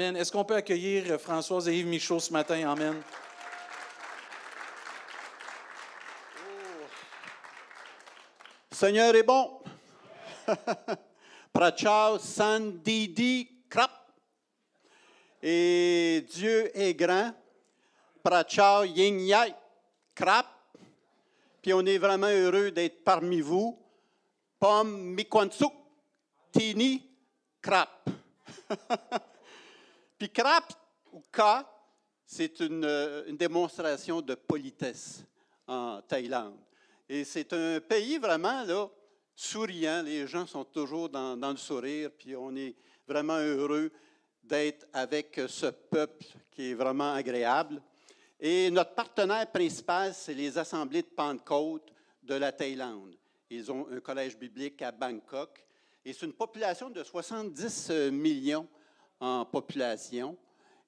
[0.00, 2.70] Est-ce qu'on peut accueillir Françoise et Yves Michaud ce matin?
[2.70, 3.02] Amen.
[8.70, 9.60] Seigneur est bon.
[11.52, 13.90] Prachao Sandidi Krap.
[15.42, 17.34] Et Dieu est grand.
[18.22, 19.54] Prachao Yin Yai
[20.14, 20.46] Krap.
[21.60, 23.78] Puis on est vraiment heureux d'être parmi vous.
[24.58, 25.74] Pom Mikwansuk
[26.52, 27.06] Tini
[27.60, 28.08] Krap.
[30.20, 30.74] Puis Krap
[31.14, 31.66] ou Ka,
[32.26, 35.24] c'est une, démonstration de politesse
[35.66, 36.58] en Thaïlande.
[37.08, 38.66] Et c'est un pays vraiment
[39.34, 40.02] souriant.
[40.02, 42.76] Les gens sont toujours dans, dans, le sourire, puis on est
[43.08, 43.90] vraiment heureux
[44.42, 47.80] d'être avec ce peuple qui est vraiment agréable.
[48.38, 53.16] Et notre partenaire principal, c'est les assemblées de Pentecôte de la Thaïlande.
[53.48, 55.66] Ils ont un collège biblique à Bangkok.
[56.04, 58.68] Et c'est une population de 70 millions
[59.20, 60.36] en population.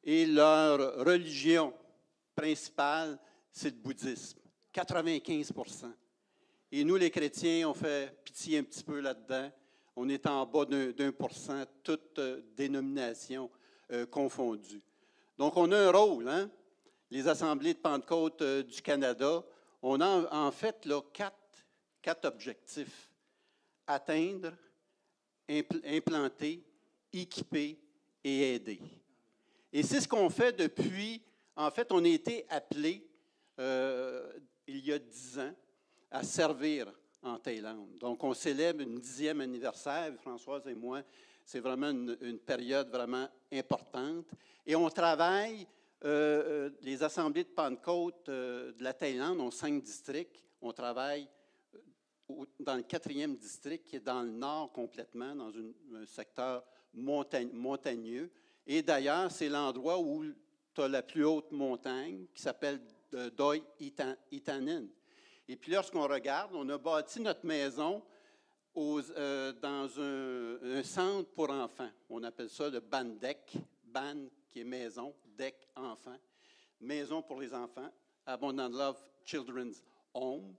[0.02, 1.72] Et leur religion
[2.34, 3.18] principale,
[3.50, 4.38] c'est le bouddhisme.
[4.74, 5.92] 95%
[6.72, 9.50] Et nous, les chrétiens, on fait pitié un petit peu là-dedans.
[9.94, 12.18] On est en bas d'un pour cent, toutes
[12.56, 13.50] dénominations
[13.92, 14.82] euh, confondues.
[15.36, 16.50] Donc, on a un rôle, hein?
[17.10, 19.44] Les assemblées de Pentecôte euh, du Canada,
[19.82, 23.10] on a en fait là, quatre objectifs.
[23.86, 24.52] Atteindre,
[25.84, 26.64] implanter,
[27.12, 27.78] équiper
[28.24, 28.80] et aider.
[29.72, 31.22] Et c'est ce qu'on fait depuis,
[31.56, 33.06] en fait, on a été appelé
[33.58, 34.32] euh,
[34.66, 35.54] il y a dix ans
[36.10, 36.92] à servir
[37.22, 37.98] en Thaïlande.
[37.98, 41.02] Donc, on célèbre une dixième anniversaire, Françoise et moi.
[41.44, 44.26] C'est vraiment une, période vraiment importante.
[44.66, 45.66] Et on travaille,
[46.04, 50.42] euh, les assemblées de Pentecôte euh, de la Thaïlande ont cinq districts.
[50.60, 51.28] On travaille
[52.60, 56.64] dans le quatrième district, qui est dans le nord complètement, dans un secteur
[56.94, 58.30] montagne, montagneux.
[58.66, 60.24] Et d'ailleurs, c'est l'endroit où
[60.74, 62.80] tu as la plus haute montagne, qui s'appelle
[63.36, 63.56] Doi
[64.30, 64.88] Itanen.
[65.48, 68.02] Et puis lorsqu'on regarde, on a bâti notre maison
[68.74, 71.90] euh, dans un, centre pour enfants.
[72.08, 74.16] On appelle ça le Bandec, Ban
[74.50, 76.16] qui est maison, Deck enfant,
[76.80, 77.90] maison pour les enfants,
[78.24, 79.82] Abundant Love Children's
[80.14, 80.54] Home,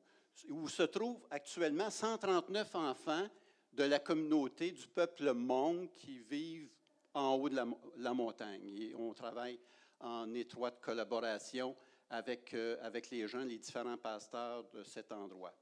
[0.49, 3.27] où se trouvent actuellement 139 enfants
[3.73, 6.69] de la communauté du peuple Hmong qui vivent
[7.13, 7.55] en haut de
[7.97, 8.67] la, montagne.
[8.77, 9.59] Et on travaille
[9.99, 11.75] en étroite collaboration
[12.09, 15.53] avec, euh, avec les gens, les différents pasteurs de cet endroit.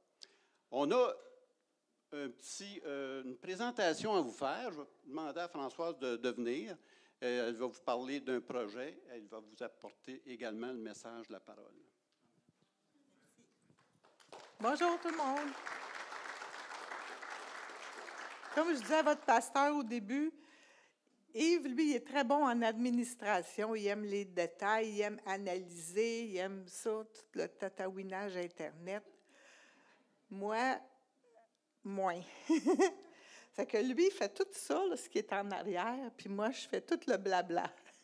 [0.71, 1.13] On a
[2.13, 4.71] euh, une présentation à vous faire.
[4.71, 6.77] Je vais demander à Françoise de, de venir.
[7.23, 9.01] Euh, elle va vous parler d'un projet.
[9.11, 11.73] Elle va vous apporter également le message de la parole.
[14.59, 15.53] Bonjour tout le monde.
[18.53, 20.33] Comme je disais à votre pasteur au début,
[21.33, 23.73] Yves, lui, il est très bon en administration.
[23.75, 29.03] Il aime les détails, il aime analyser, il aime ça, tout le tatouinage Internet.
[30.29, 30.77] Moi,
[31.83, 32.21] moins.
[33.53, 36.51] fait que lui, il fait tout ça, là, ce qui est en arrière, puis moi,
[36.51, 37.71] je fais tout le blabla.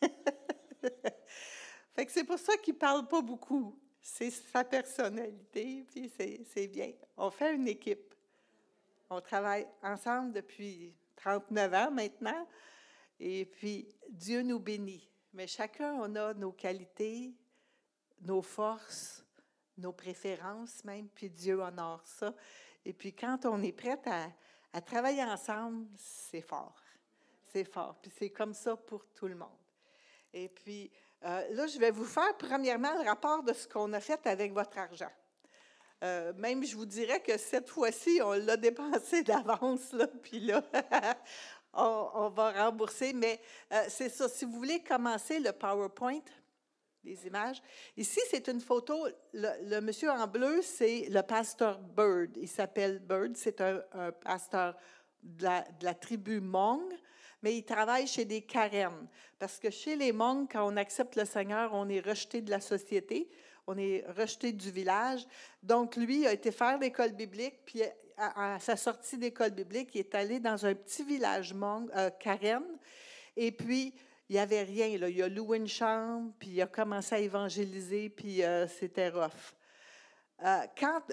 [1.94, 3.78] fait que c'est pour ça qu'il parle pas beaucoup.
[4.00, 6.10] C'est sa personnalité, puis
[6.46, 6.92] c'est bien.
[7.18, 8.14] On fait une équipe.
[9.10, 12.46] On travaille ensemble depuis 39 ans maintenant.
[13.20, 15.10] Et puis, Dieu nous bénit.
[15.32, 17.34] Mais chacun, on a nos qualités,
[18.20, 19.24] nos forces,
[19.76, 22.34] nos préférences même, puis Dieu honore ça.
[22.84, 24.28] Et puis, quand on est prêt à,
[24.72, 26.82] à travailler ensemble, c'est fort.
[27.46, 27.96] C'est fort.
[28.00, 29.48] Puis c'est comme ça pour tout le monde.
[30.32, 30.90] Et puis,
[31.24, 34.52] euh, là, je vais vous faire premièrement le rapport de ce qu'on a fait avec
[34.52, 35.10] votre argent.
[36.04, 40.62] Euh, même, je vous dirais que cette fois-ci, on l'a dépensé d'avance, puis là,
[41.72, 43.12] on, va rembourser.
[43.12, 43.40] Mais
[43.72, 44.28] euh, c'est ça.
[44.28, 46.22] Si vous voulez commencer le PowerPoint,
[47.04, 47.62] les images.
[47.96, 49.06] Ici, c'est une photo.
[49.32, 52.36] Le, monsieur en bleu, c'est le pasteur Bird.
[52.36, 53.36] Il s'appelle Bird.
[53.36, 53.82] C'est un,
[54.24, 54.76] pasteur
[55.22, 55.44] de
[55.82, 56.92] la, tribu Hmong,
[57.42, 59.06] mais il travaille chez des Karen.
[59.38, 62.60] Parce que chez les Hmong, quand on accepte le Seigneur, on est rejeté de la
[62.60, 63.28] société,
[63.68, 65.26] on est rejeté du village.
[65.62, 67.82] Donc, lui a été faire l'école biblique, puis
[68.16, 72.64] à, sa sortie d'école biblique, il est allé dans un petit village Hmong, euh, Karen,
[73.36, 73.94] et puis
[74.28, 74.96] il n'y avait rien.
[74.96, 75.10] Là.
[75.10, 79.54] Il a loué une chambre, puis il a commencé à évangéliser, puis euh, c'était rough.
[80.44, 80.64] Euh,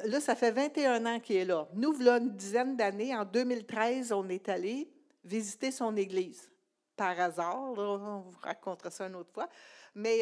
[0.06, 1.68] là, ça fait 21 ans qu'il est là.
[1.74, 4.90] Nous, voilà une dizaine d'années, en 2013, on est allé
[5.26, 6.50] visiter son église.
[6.96, 9.50] Par hasard, on vous racontera ça une autre fois.
[9.94, 10.22] Mais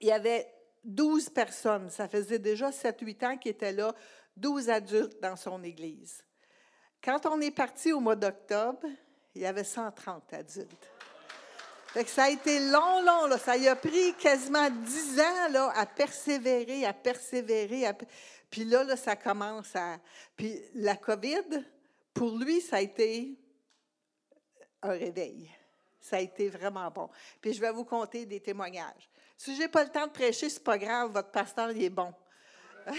[0.00, 0.46] il y avait
[0.84, 1.90] 12 personnes.
[1.90, 3.94] Ça faisait déjà 7-8 ans qu'il était là,
[4.36, 6.24] 12 adultes dans son église.
[7.02, 8.86] Quand on est parti au mois d'octobre,
[9.34, 10.90] il y avait 130 adultes.
[11.88, 13.26] Fait ça a été long, long.
[13.26, 13.38] Là.
[13.38, 17.90] Ça y a pris quasiment dix ans là, à persévérer, à persévérer.
[18.50, 19.98] Puis là, là, ça commence à...
[20.36, 21.64] Puis la COVID,
[22.12, 23.38] pour lui, ça a été
[24.82, 25.50] un réveil.
[26.00, 27.08] Ça a été vraiment bon.
[27.40, 29.08] Puis je vais vous conter des témoignages.
[29.38, 31.90] Si je n'ai pas le temps de prêcher, c'est pas grave, votre pasteur, il est
[31.90, 32.12] bon.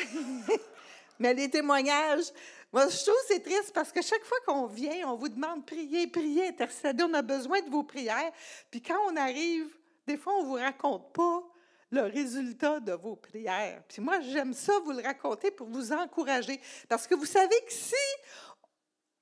[1.20, 2.32] Mais les témoignages,
[2.72, 6.08] moi, je trouve c'est triste parce que chaque fois qu'on vient, on vous demande prier,
[6.08, 8.32] prier, intercéder, on a besoin de vos prières.
[8.72, 9.68] Puis quand on arrive,
[10.08, 11.44] des fois, on ne vous raconte pas
[11.92, 13.84] le résultat de vos prières.
[13.90, 16.62] Puis moi, j'aime ça vous le raconter pour vous encourager.
[16.88, 17.96] Parce que vous savez que si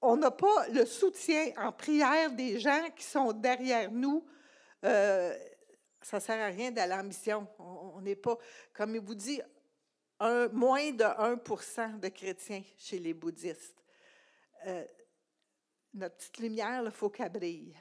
[0.01, 4.23] on n'a pas le soutien en prière des gens qui sont derrière nous,
[4.83, 5.35] euh,
[6.07, 7.45] ça ne sert à rien d'aller en mission.
[7.59, 8.37] On n'est pas,
[8.71, 9.41] comme il vous dit,
[10.21, 13.83] un, moins de 1% de chrétiens chez les bouddhistes.
[14.67, 14.85] Euh,
[15.93, 17.75] notre petite lumière, il faut qu'elle brille.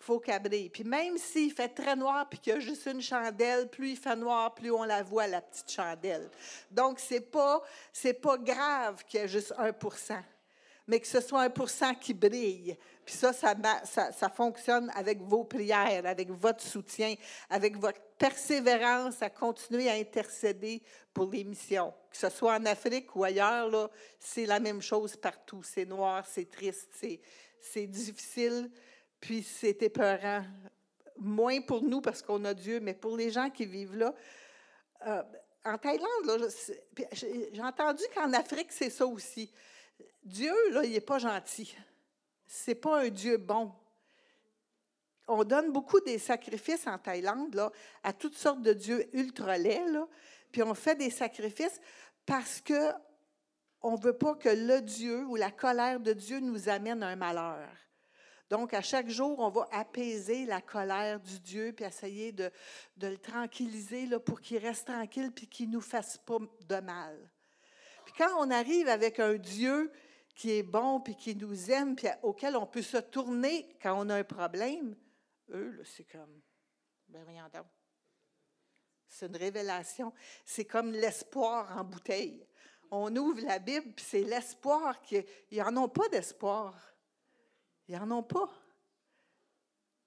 [0.00, 0.70] Il faut qu'elle brille.
[0.70, 3.96] Puis même s'il fait très noir puis qu'il y a juste une chandelle, plus il
[3.96, 6.30] fait noir, plus on la voit, la petite chandelle.
[6.70, 7.64] Donc, ce n'est pas,
[8.22, 9.72] pas grave qu'il y ait juste 1
[10.88, 12.76] mais que ce soit 1 qui brille.
[13.04, 13.54] Puis ça ça,
[13.84, 17.14] ça, ça fonctionne avec vos prières, avec votre soutien,
[17.50, 20.82] avec votre persévérance à continuer à intercéder
[21.12, 21.92] pour les missions.
[22.10, 25.62] Que ce soit en Afrique ou ailleurs, là, c'est la même chose partout.
[25.62, 27.20] C'est noir, c'est triste, c'est,
[27.60, 28.70] c'est difficile,
[29.20, 30.44] puis c'est épeurant.
[31.18, 34.14] Moins pour nous parce qu'on a Dieu, mais pour les gens qui vivent là.
[35.06, 35.22] Euh,
[35.64, 36.46] en Thaïlande, là,
[37.12, 39.52] j'ai entendu qu'en Afrique, c'est ça aussi.
[40.28, 40.54] Dieu,
[40.84, 41.76] il n'est pas gentil.
[42.46, 43.72] C'est pas un Dieu bon.
[45.26, 47.70] On donne beaucoup des sacrifices en Thaïlande
[48.02, 50.08] à toutes sortes de dieux ultra laids, là,
[50.50, 51.80] puis on fait des sacrifices
[52.24, 52.92] parce que
[53.82, 57.14] on ne veut pas que le Dieu ou la colère de Dieu nous amène un
[57.14, 57.68] malheur.
[58.50, 62.50] Donc, à chaque jour, on va apaiser la colère du Dieu, puis essayer de,
[63.00, 67.30] le tranquilliser pour qu'il reste tranquille, puis qu'il ne nous fasse pas de mal.
[68.06, 69.92] Puis quand on arrive avec un Dieu
[70.38, 74.08] qui est bon, puis qui nous aime, puis auquel on peut se tourner quand on
[74.08, 74.94] a un problème,
[75.50, 76.40] eux, c'est comme,
[77.08, 77.66] ben voyons donc.
[79.08, 80.12] C'est une révélation.
[80.44, 82.46] C'est comme l'espoir en bouteille.
[82.88, 85.00] On ouvre la Bible, puis c'est l'espoir.
[85.02, 85.24] Qui...
[85.50, 86.72] Ils n'en ont pas d'espoir.
[87.88, 88.48] Ils n'en ont pas.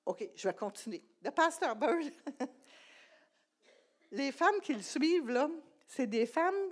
[0.05, 1.03] OK, je vais continuer.
[1.21, 2.09] Le pasteur Bird,
[4.11, 5.49] les femmes qui le suivent, là,
[5.87, 6.71] c'est des femmes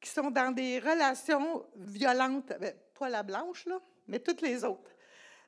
[0.00, 4.90] qui sont dans des relations violentes, ben, pas la blanche, là, mais toutes les autres.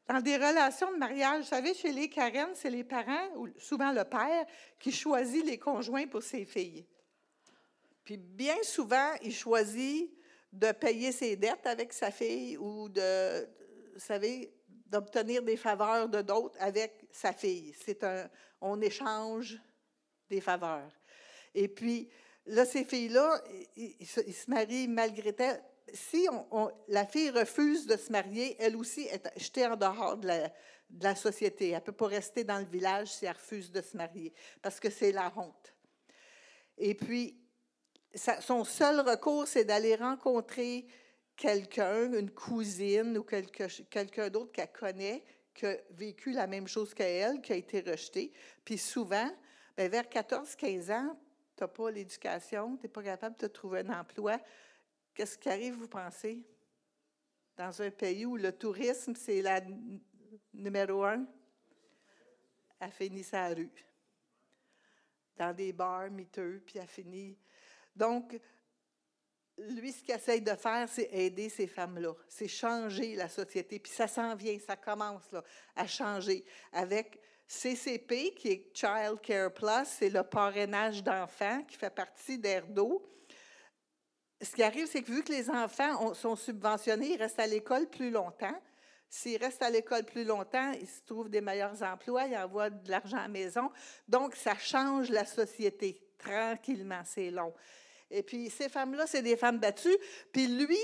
[0.08, 3.93] Dans des relations de mariage, vous savez, chez les Karen, c'est les parents, ou souvent
[3.93, 4.44] le père,
[4.79, 6.85] qui choisit les conjoints pour ses filles.
[8.02, 10.11] Puis bien souvent, il choisit
[10.53, 13.44] de payer ses dettes avec sa fille ou de,
[13.94, 14.53] vous savez,
[14.87, 17.73] d'obtenir des faveurs de d'autres avec sa fille.
[17.85, 18.29] C'est un,
[18.61, 19.61] on échange
[20.29, 20.91] des faveurs.
[21.55, 22.08] Et puis,
[22.50, 23.43] là, ces filles-là,
[23.76, 25.62] ils, se marient malgré elles.
[25.93, 26.26] Si
[26.88, 30.29] la fille refuse de se marier, elle aussi est jetée en dehors de
[31.00, 31.69] la, société.
[31.69, 34.32] Elle ne peut pas rester dans le village si elle refuse de se marier,
[34.62, 35.75] parce que c'est la honte.
[36.79, 37.37] Et puis,
[38.41, 40.87] son seul recours, c'est d'aller rencontrer
[41.37, 45.25] quelqu'un, une cousine ou quelqu'un d'autre qu'elle connaît,
[45.55, 48.32] qui a vécu la même chose qu'elle, qui a été rejeté.
[48.64, 49.31] Puis souvent,
[49.76, 51.17] bien, vers 14-15 ans,
[51.67, 54.38] tu pas l'éducation, tu n'es pas capable de trouver un emploi.
[55.14, 56.43] Qu'est-ce qui arrive, vous pensez?
[57.56, 59.60] Dans un pays où le tourisme, c'est la
[60.55, 61.26] numéro un,
[62.79, 63.70] elle finit sa rue.
[65.36, 67.38] Dans des bars miteux, puis elle finit.
[67.94, 68.38] Donc,
[69.58, 72.14] lui, ce qu'il essaye de faire, c'est aider ces femmes-là.
[72.29, 73.79] C'est changer la société.
[73.79, 75.44] Puis ça s'en vient, ça commence là,
[75.76, 81.90] à changer avec CCP, qui est Child Care Plus, c'est le parrainage d'enfants qui fait
[81.90, 83.02] partie d'Erdo.
[84.40, 87.88] Ce qui arrive, c'est que vu que les enfants sont subventionnés, ils restent à l'école
[87.88, 88.54] plus longtemps.
[89.08, 92.88] S'ils restent à l'école plus longtemps, ils se trouvent des meilleurs emplois, ils envoient de
[92.88, 93.69] l'argent à la maison.
[94.06, 97.52] Donc, ça change la société tranquillement, c'est long.
[98.12, 99.98] Et puis, ces femmes-là, c'est des femmes battues.
[100.32, 100.78] Puis lui,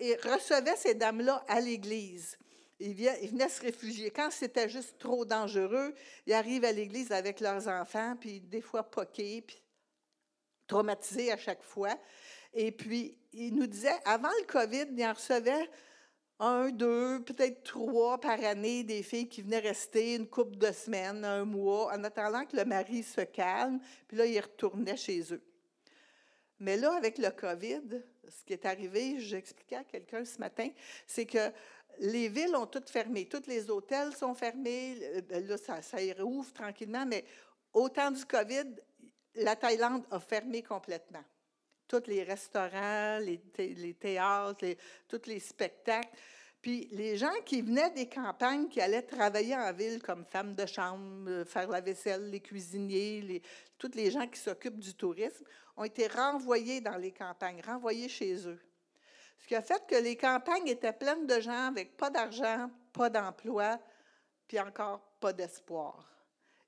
[0.00, 2.36] il recevait ces dames-là à l'église.
[2.80, 4.10] Il venait se réfugier.
[4.10, 5.94] Quand c'était juste trop dangereux,
[6.26, 9.60] ils arrivent à l'église avec leurs enfants, puis des fois poqués, puis
[10.68, 11.98] traumatisés à chaque fois.
[12.54, 15.68] Et puis, il nous disait, avant le COVID, il en recevait
[16.40, 21.24] un, deux, peut-être trois par année des filles qui venaient rester une couple de semaines,
[21.24, 25.42] un mois, en attendant que le mari se calme, puis là, ils retournaient chez eux.
[26.60, 30.68] Mais là, avec le COVID, ce qui est arrivé, j'expliquais à quelqu'un ce matin,
[31.06, 31.50] c'est que
[32.00, 33.26] les villes ont toutes fermé.
[33.26, 34.98] Tous les hôtels sont fermés.
[35.02, 37.24] Euh, ben là, ça, ça rouvre tranquillement, mais
[37.72, 38.74] au temps du COVID,
[39.36, 41.24] la Thaïlande a fermé complètement.
[41.86, 44.66] Tous les restaurants, les, théâtres,
[45.08, 46.10] tous les spectacles.
[46.60, 50.66] Puis les gens qui venaient des campagnes, qui allaient travailler en ville comme femmes de
[50.66, 53.42] chambre, euh, faire la vaisselle, les cuisiniers,
[53.78, 55.44] tous les gens qui s'occupent du tourisme,
[55.76, 58.58] ont été renvoyés dans les campagnes, renvoyés chez eux.
[59.38, 63.08] Ce qui a fait que les campagnes étaient pleines de gens avec pas d'argent, pas
[63.08, 63.78] d'emploi,
[64.46, 66.08] puis encore pas d'espoir.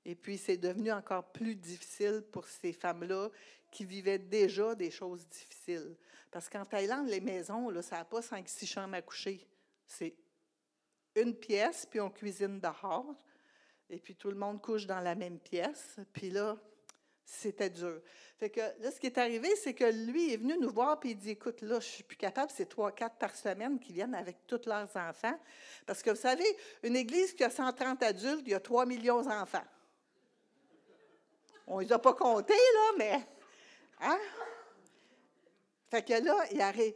[0.04, 3.28] Et puis, c'est devenu encore plus difficile pour ces femmes-là
[3.70, 5.96] qui vivaient déjà des choses difficiles.
[6.30, 9.46] Parce qu'en Thaïlande, les maisons, là, ça n'a pas cinq, six chambres à coucher.
[9.86, 10.14] C'est
[11.16, 13.14] une pièce, puis on cuisine dehors.
[13.88, 15.96] Et puis tout le monde couche dans la même pièce.
[16.12, 16.56] Puis là,
[17.30, 18.00] c'était dur.
[18.38, 21.10] Fait que là, ce qui est arrivé, c'est que lui est venu nous voir puis
[21.10, 24.14] il dit Écoute, là, je suis plus capable, c'est trois, quatre par semaine qui viennent
[24.14, 25.38] avec tous leurs enfants.
[25.86, 26.44] Parce que vous savez,
[26.82, 29.64] une église qui a 130 adultes, il y a 3 millions d'enfants.
[31.66, 33.20] On ne les a pas comptés, là, mais.
[34.00, 34.18] Hein?
[35.90, 36.94] Fait que là, il arrive.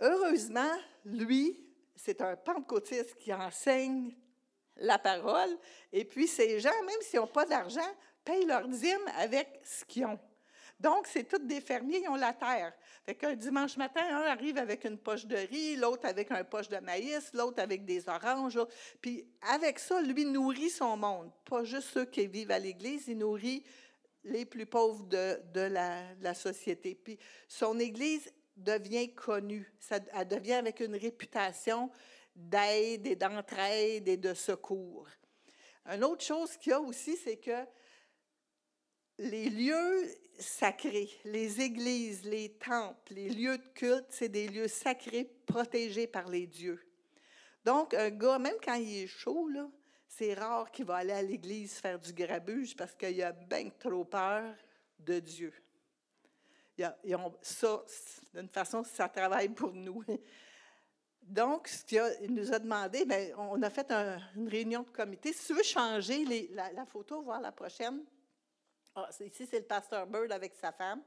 [0.00, 0.72] Heureusement,
[1.04, 4.14] lui, c'est un pentecôtiste qui enseigne
[4.76, 5.56] la parole.
[5.92, 7.80] Et puis, ces gens, même s'ils n'ont pas d'argent,
[8.24, 10.18] payent leur dîme avec ce qu'ils ont.
[10.80, 12.72] Donc, c'est tous des fermiers, ils ont la terre.
[13.06, 16.68] Fait qu'un dimanche matin, un arrive avec une poche de riz, l'autre avec un poche
[16.68, 18.58] de maïs, l'autre avec des oranges.
[19.00, 21.30] Puis avec ça, lui nourrit son monde.
[21.44, 23.64] Pas juste ceux qui vivent à l'Église, il nourrit
[24.24, 26.94] les plus pauvres de, la, de la, société.
[26.94, 29.70] Puis son Église devient connue.
[29.78, 31.90] Ça, elle devient avec une réputation
[32.34, 35.06] d'aide et d'entraide et de secours.
[35.86, 37.64] Une autre chose qu'il y a aussi, c'est que
[39.18, 45.30] les lieux sacrés, les églises, les temples, les lieux de culte, c'est des lieux sacrés
[45.46, 46.80] protégés par les dieux.
[47.64, 49.48] Donc, un gars, même quand il est chaud,
[50.06, 54.04] c'est rare qu'il va aller à l'église faire du grabuge parce qu'il a bien trop
[54.04, 54.54] peur
[54.98, 55.52] de Dieu.
[56.76, 57.84] Ils ont, ça,
[58.34, 60.04] d'une façon, ça travaille pour nous.
[61.22, 63.90] Donc, ce qu'il nous a demandé, bien, on a fait
[64.36, 65.32] une réunion de comité.
[65.32, 68.04] Si tu veux changer la, photo, voir la prochaine.
[68.96, 71.02] Ah, ici, c'est le pasteur Bird avec sa femme.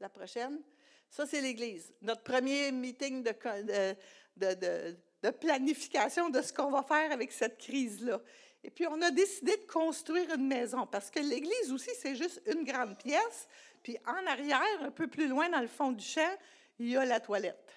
[0.00, 0.62] La prochaine.
[1.10, 1.92] Ça, c'est l'Église.
[2.00, 8.20] Notre premier meeting de, planification de ce qu'on va faire avec cette crise-là.
[8.64, 12.40] Et puis, on a décidé de construire une maison parce que l'Église aussi, c'est juste
[12.46, 13.48] une grande pièce.
[13.82, 16.34] Puis, en arrière, un peu plus loin dans le fond du champ,
[16.78, 17.70] il y a la toilette.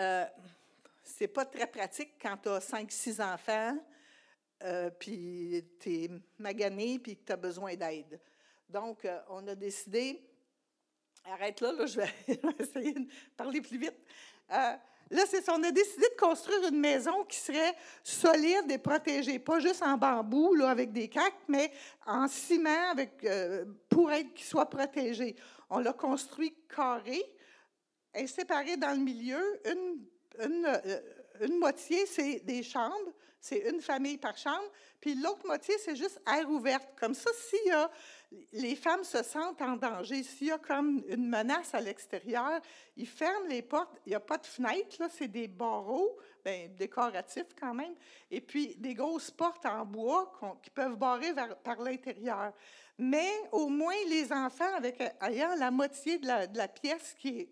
[0.00, 0.26] Euh,
[1.02, 3.78] c'est pas très pratique quand tu as cinq, six enfants
[4.64, 8.20] euh, puis tu es magané, puis que tu as besoin d'aide.
[8.68, 10.22] Donc, euh, on a décidé,
[11.24, 12.10] arrête là, là je, vais,
[12.58, 13.96] essayer de parler plus vite.
[14.50, 14.74] Euh,
[15.10, 19.38] là, c'est ça, on a décidé de construire une maison qui serait solide et protégée,
[19.38, 21.72] pas juste en bambou, là, avec des cacs, mais
[22.06, 23.26] en ciment avec,
[23.88, 25.34] pour être qu'il soit protégé.
[25.70, 27.22] On l'a construit carré,
[28.14, 30.04] et séparé dans le milieu, une,
[30.44, 30.80] une,
[31.40, 33.12] une moitié, c'est des chambres,
[33.42, 34.70] c'est une famille par chambre,
[35.00, 36.88] puis l'autre moitié, c'est juste air ouverte.
[36.96, 37.90] Comme ça, s'il y a,
[38.52, 42.60] les femmes se sentent en danger, s'il y a comme une menace à l'extérieur,
[42.96, 43.98] ils ferment les portes.
[44.06, 47.94] Il n'y a pas de fenêtre, là, c'est des barreaux, bien, décoratifs quand même,
[48.30, 50.32] et puis des grosses portes en bois
[50.62, 51.34] qui peuvent barrer
[51.64, 52.52] par l'intérieur.
[52.96, 57.48] Mais au moins, les enfants, avec, ayant la moitié de la, pièce qui est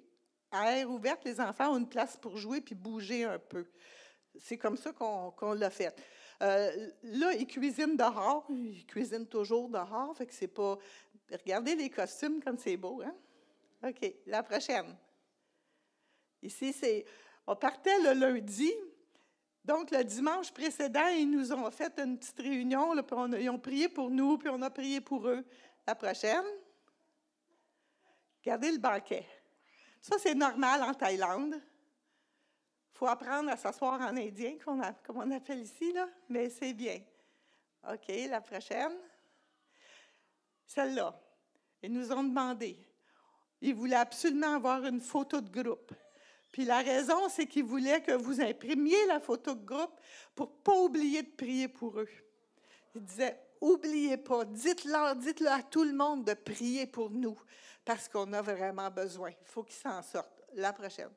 [0.53, 3.67] à air ouverte, les enfants ont une place pour jouer puis bouger un peu.
[4.41, 5.95] C'est comme ça qu'on l'a fait.
[6.43, 8.47] Euh, là, ils cuisinent dehors.
[8.49, 10.17] Ils cuisinent toujours dehors.
[10.17, 10.79] Fait que c'est pas.
[11.31, 13.15] Regardez les costumes comme c'est beau, hein?
[13.87, 14.97] OK, la prochaine.
[16.43, 17.05] Ici, c'est.
[17.47, 18.73] On partait le lundi.
[19.65, 22.95] Donc, le dimanche précédent, ils nous ont fait une petite réunion.
[22.95, 23.03] Là,
[23.39, 25.45] ils ont prié pour nous, puis on a prié pour eux.
[25.87, 26.45] La prochaine.
[28.43, 29.27] Regardez le banquet.
[30.01, 31.61] Ça, c'est normal en Thaïlande.
[33.01, 37.01] Faut apprendre à s'asseoir en indien, comme on appelle ici, là, mais c'est bien.
[37.91, 38.93] OK, la prochaine.
[40.67, 41.19] Celle-là.
[41.83, 42.79] Ils nous ont demandé.
[43.63, 45.95] Ils voulaient absolument avoir une photo de groupe.
[46.53, 49.99] Puis la raison, c'est qu'ils voulaient que vous imprimiez la photo de groupe
[50.35, 52.11] pour ne pas oublier de prier pour eux.
[52.95, 57.41] Ils disaient, oubliez pas, dites-leur, dites-le à tout le monde de prier pour nous
[57.83, 59.31] parce qu'on a vraiment besoin.
[59.31, 60.43] Il faut qu'ils s'en sortent.
[60.53, 61.09] La prochaine.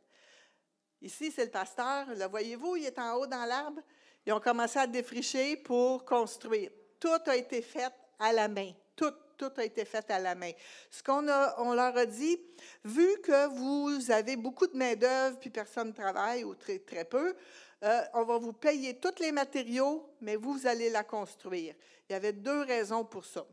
[1.04, 2.08] Ici, c'est le pasteur.
[2.16, 3.82] Le voyez-vous, il est en haut dans l'arbre.
[4.26, 6.72] Ils ont commencé à défricher pour construire.
[6.98, 8.72] Tout a été fait à la main.
[8.96, 10.52] Tout, tout, a été fait à la main.
[10.90, 12.40] Ce qu'on on leur a dit,
[12.86, 17.36] vu que vous avez beaucoup de main-d'œuvre puis personne ne travaille ou très, très peu,
[17.84, 21.76] euh, on va vous payer tous les matériaux, mais vous, vous allez la construire.
[22.08, 23.46] Il y avait deux raisons pour ça.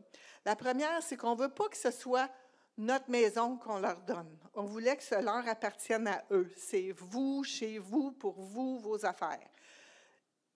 [0.45, 2.29] La première, c'est qu'on ne veut pas que ce soit
[2.81, 4.37] notre maison qu'on leur donne.
[4.55, 6.51] On voulait que cela leur appartienne à eux.
[6.57, 9.47] C'est vous, chez vous, pour vous, vos affaires.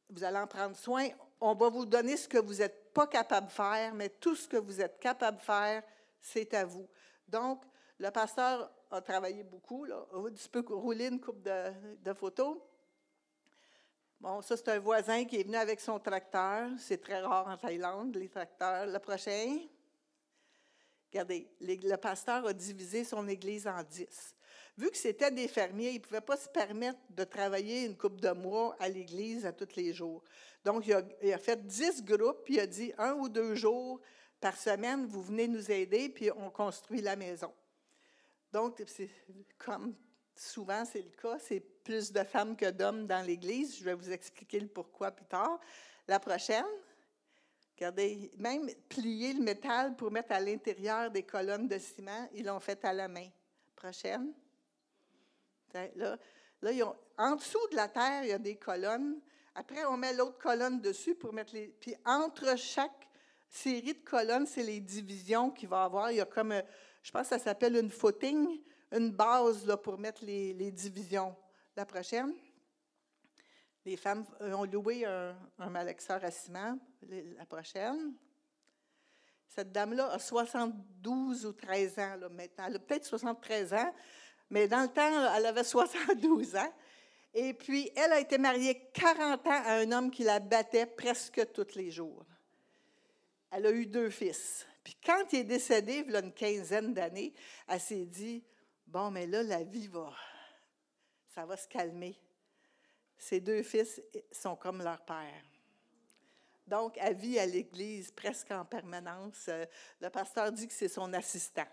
[0.09, 1.07] Vous allez en prendre soin.
[1.39, 4.47] On va vous donner ce que vous n'êtes pas capable de faire, mais tout ce
[4.47, 5.83] que vous êtes capable de faire,
[6.19, 6.87] c'est à vous.
[7.27, 7.63] Donc,
[7.99, 9.85] le pasteur a travaillé beaucoup.
[9.85, 10.05] Là.
[10.35, 11.71] Tu peux rouler une coupe de,
[12.03, 12.57] de photos.
[14.19, 16.69] Bon, ça, c'est un voisin qui est venu avec son tracteur.
[16.77, 18.87] C'est très rare en Thaïlande, les tracteurs.
[18.87, 19.59] Le prochain.
[21.15, 24.35] Regardez, le pasteur a divisé son église en dix.
[24.77, 28.19] Vu que c'était des fermiers, ils ne pouvaient pas se permettre de travailler une coupe
[28.19, 30.21] de mois à l'église à tous les jours.
[30.65, 33.55] Donc, il a, il a, fait dix groupes, puis il a dit un ou deux
[33.55, 34.01] jours
[34.41, 37.53] par semaine, vous venez nous aider, puis on construit la maison.
[38.51, 38.83] Donc,
[39.57, 39.95] comme
[40.35, 43.77] souvent c'est le cas, c'est plus de femmes que d'hommes dans l'Église.
[43.77, 45.61] Je vais vous expliquer le pourquoi plus tard.
[46.09, 46.65] La prochaine,
[47.75, 52.59] regardez, même plier le métal pour mettre à l'intérieur des colonnes de ciment, ils l'ont
[52.59, 53.27] fait à la main.
[53.75, 54.33] Prochaine.
[55.73, 56.17] Là,
[56.61, 59.19] là ils ont, en dessous de la terre, il y a des colonnes.
[59.53, 61.67] Après, on met l'autre colonne dessus pour mettre les.
[61.67, 63.09] Puis entre chaque
[63.49, 66.11] série de colonnes, c'est les divisions qu'il va avoir.
[66.11, 66.53] Il y a comme,
[67.03, 71.35] je pense que ça s'appelle une footing une base là, pour mettre les, divisions.
[71.75, 72.33] La prochaine.
[73.85, 76.77] Les femmes ont loué un, un malaxeur à ciment.
[77.37, 78.15] La prochaine.
[79.47, 82.65] Cette dame-là a 72 ou 13 ans maintenant.
[82.67, 83.93] Elle a peut-être 73 ans,
[84.49, 86.73] mais dans le temps, elle avait 72 ans.
[87.33, 91.51] Et puis, elle a été mariée 40 ans à un homme qui la battait presque
[91.53, 92.25] tous les jours.
[93.51, 94.65] Elle a eu deux fils.
[94.83, 97.33] Puis quand il est décédé, il y a une quinzaine d'années,
[97.67, 98.43] elle s'est dit,
[98.87, 100.13] Bon, mais là, la vie va,
[101.33, 102.15] ça va se calmer.
[103.17, 105.43] Ses deux fils sont comme leur père.
[106.67, 109.45] Donc, elle vit à l'Église presque en permanence.
[109.49, 109.65] Euh,
[110.01, 111.67] le pasteur dit que c'est son assistant.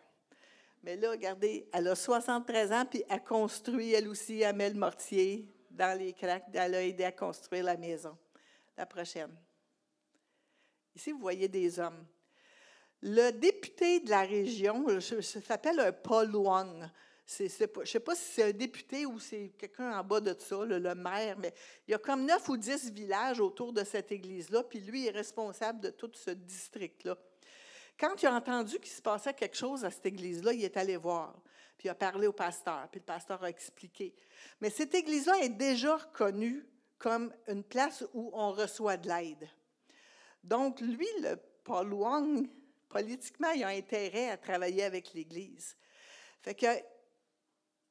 [0.83, 4.78] Mais là, regardez, elle a 73 ans, puis elle construit, elle aussi, elle met le
[4.78, 6.45] mortier dans les craques.
[6.52, 8.17] Elle a aidé à construire la maison.
[8.76, 9.35] La prochaine.
[10.95, 12.05] Ici, vous voyez des hommes.
[13.00, 16.31] Le député de la région, s'appelle un Paul
[17.38, 20.64] Je ne sais pas si c'est un député ou c'est quelqu'un en bas de ça,
[20.64, 21.52] le, maire, mais
[21.86, 25.10] il y a comme neuf ou dix villages autour de cette église-là, puis lui est
[25.10, 27.16] responsable de tout ce district-là.
[27.99, 30.97] Quand il a entendu qu'il se passait quelque chose à cette église-là, il est allé
[30.97, 31.34] voir,
[31.78, 34.14] puis il a parlé au pasteur, puis le pasteur a expliqué.
[34.60, 36.66] Mais cette église-là est déjà reconnue
[36.99, 39.49] comme une place où on reçoit de l'aide.
[40.45, 42.49] Donc, lui, le Paul Wang,
[42.88, 45.76] politiquement, il a intérêt à travailler avec l'Église.
[46.42, 46.66] Fait que,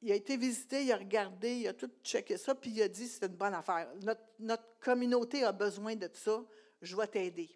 [0.01, 2.87] il a été visité, il a regardé, il a tout checké ça, puis il a
[2.87, 3.87] dit c'est une bonne affaire.
[4.39, 6.43] Notre, communauté a besoin de ça,
[6.81, 7.51] je vais t'aider.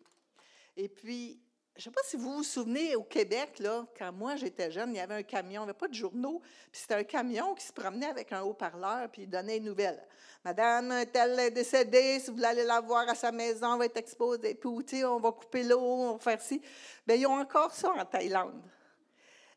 [0.77, 1.41] Et puis,
[1.75, 4.91] je ne sais pas si vous vous souvenez, au Québec, là, quand moi j'étais jeune,
[4.91, 6.39] il y avait un camion, il n'y avait pas de journaux,
[6.71, 9.99] puis c'était un camion qui se promenait avec un haut-parleur, puis il donnait une nouvelle.
[10.43, 13.97] Madame, telle est décédée, si vous voulez la voir à sa maison, elle va être
[13.97, 16.62] exposée, puis on va couper l'eau, on va faire ci.
[17.08, 18.62] Bien, ils ont encore ça en Thaïlande.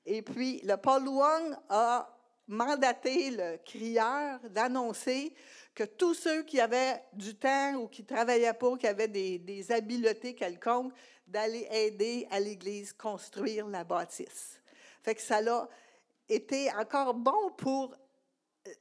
[0.06, 2.17] Et puis, le Paul Luang a
[2.48, 5.34] mandaté le crieur d'annoncer
[5.74, 10.34] que tous ceux qui avaient du temps ou qui travaillaient pas, qui avaient des, habiletés
[10.34, 10.92] quelconques,
[11.26, 14.60] d'aller aider à l'Église construire la bâtisse.
[15.02, 15.68] Fait que ça a
[16.28, 17.94] été encore bon pour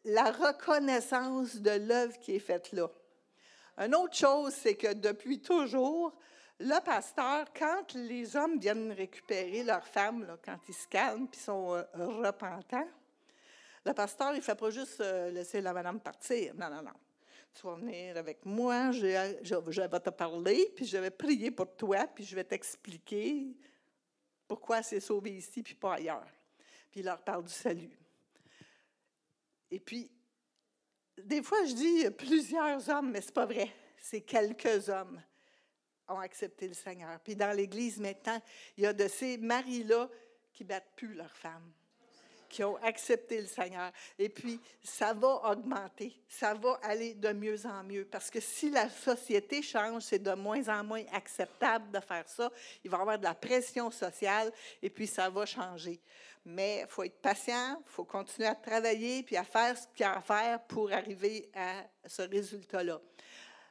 [0.06, 2.90] la reconnaissance de l'œuvre qui est faite là.
[3.78, 6.14] Une autre chose, c'est que depuis toujours,
[6.60, 11.74] le pasteur, quand les hommes viennent récupérer leurs femmes, quand ils se calment puis sont
[11.76, 12.88] euh, repentants,
[13.88, 16.54] le pasteur, il ne fait pas juste euh, laisser la madame partir.
[16.56, 16.94] Non, non, non
[17.58, 22.06] tu vas venir avec moi, je, vais te parler, puis je vais prier pour toi,
[22.06, 23.48] puis je vais t'expliquer
[24.48, 26.28] pourquoi c'est sauvé ici, puis pas ailleurs.
[26.92, 27.98] Puis il leur parle du salut.
[29.72, 30.12] Et puis,
[31.18, 33.72] des fois, je dis plusieurs hommes, mais ce n'est pas vrai.
[33.98, 35.20] C'est quelques hommes
[36.08, 37.20] ont accepté le Seigneur.
[37.22, 38.40] Puis dans l'Église maintenant,
[38.78, 40.10] il y a de ces maris-là
[40.54, 41.74] qui battent plus leurs femmes
[42.50, 43.92] qui ont accepté le Seigneur.
[44.18, 48.06] Et puis, ça va augmenter, ça va aller de mieux en mieux.
[48.06, 52.52] Parce que si la société change, c'est de moins en moins acceptable de faire ça.
[52.84, 56.00] Il va y avoir de la pression sociale et puis ça va changer.
[56.46, 60.02] Mais il faut être patient, il faut continuer à travailler puis à faire ce qu'il
[60.02, 63.02] y a à faire pour arriver à ce résultat-là.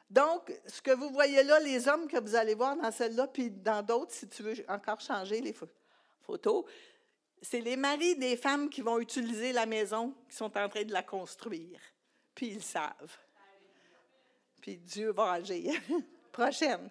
[0.09, 3.49] Donc, ce que vous voyez là, les hommes que vous allez voir dans celle-là, puis
[3.49, 5.53] dans d'autres, si tu veux encore changer les
[6.21, 6.65] photo,
[7.41, 10.93] c'est les maris des femmes qui vont utiliser la maison, qui sont en train de
[10.93, 11.79] la construire.
[12.33, 13.17] Puis ils savent.
[14.61, 15.73] Puis Dieu va agir.
[16.31, 16.89] Prochaine.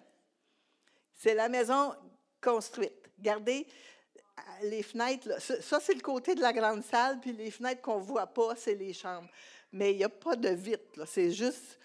[1.13, 1.93] C'est la maison
[2.41, 3.09] construite.
[3.17, 3.67] Regardez
[4.63, 5.27] les fenêtres.
[5.27, 5.39] Là.
[5.39, 8.55] Ça, c'est le côté de la grande salle, puis les fenêtres qu'on ne voit pas,
[8.55, 9.29] c'est les chambres.
[9.71, 11.05] Mais il n'y a pas de vitre.
[11.05, 11.79] C'est juste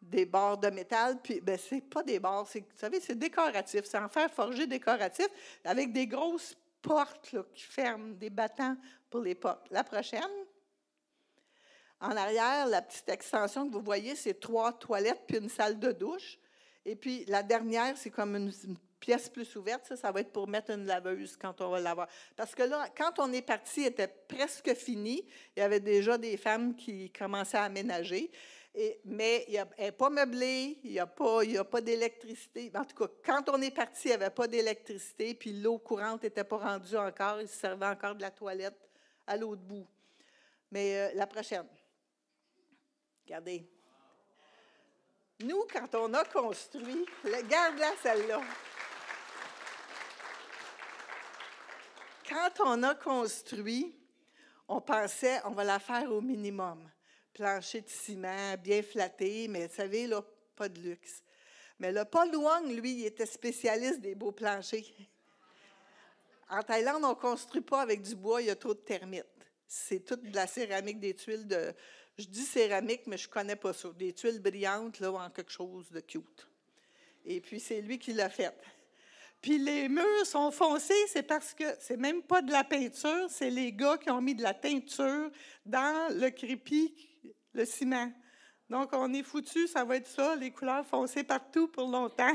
[0.00, 1.20] des barres de métal.
[1.22, 3.82] Puis, ben, c'est pas des barres, vous savez, c'est décoratif.
[3.84, 5.28] C'est en fer forgé décoratif
[5.64, 8.76] avec des grosses portes là, qui ferment, des battants
[9.10, 9.66] pour les portes.
[9.70, 10.22] La prochaine.
[12.00, 15.92] En arrière, la petite extension que vous voyez, c'est trois toilettes puis une salle de
[15.92, 16.38] douche.
[16.84, 18.52] Et puis la dernière, c'est comme une,
[19.00, 19.86] pièce plus ouverte.
[19.86, 22.08] Ça, ça va être pour mettre une laveuse quand on va l'avoir.
[22.36, 25.24] Parce que là, quand on est parti, était presque fini.
[25.56, 28.30] Il y avait déjà des femmes qui commençaient à aménager.
[29.04, 32.70] Mais il n'est pas meublé, il n'y a pas, d'électricité.
[32.74, 36.22] En tout cas, quand on est parti, il n'y avait pas d'électricité, puis l'eau courante
[36.22, 37.40] n'était pas rendue encore.
[37.40, 38.78] Il se servait encore de la toilette
[39.26, 39.86] à l'autre bout.
[40.70, 41.66] Mais euh, la prochaine.
[43.24, 43.68] Regardez.
[45.40, 48.40] Nous, quand on a construit, regarde-la celle-là.
[52.28, 53.94] Quand on a construit,
[54.68, 56.88] on pensait, on va la faire au minimum.
[57.38, 60.24] Plancher de ciment, bien flatté, mais vous savez, là,
[60.56, 61.22] pas de luxe.
[61.78, 64.82] Mais le Paul Wang, lui, il était spécialiste des beaux planchers.
[66.50, 69.24] En Thaïlande, on ne construit pas avec du bois, il y a trop de termites.
[69.68, 71.72] C'est toute de la céramique, des tuiles de.
[72.18, 73.88] Je dis céramique, mais je ne connais pas ça.
[73.96, 76.48] Des tuiles brillantes, là, en quelque chose de cute.
[77.24, 78.52] Et puis, c'est lui qui l'a fait.
[79.40, 83.50] Puis les murs sont foncés, c'est parce que c'est même pas de la peinture, c'est
[83.50, 85.30] les gars qui ont mis de la teinture
[85.64, 87.07] dans le crépi,
[87.52, 88.12] le ciment.
[88.68, 92.34] Donc, on est foutu, ça va être ça, les couleurs foncées partout pour longtemps.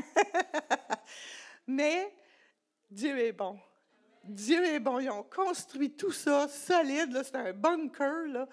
[1.66, 2.12] Mais
[2.90, 3.58] Dieu est bon.
[4.24, 4.98] Dieu est bon.
[4.98, 8.48] Ils ont construit tout ça solide, c'était un bunker, là.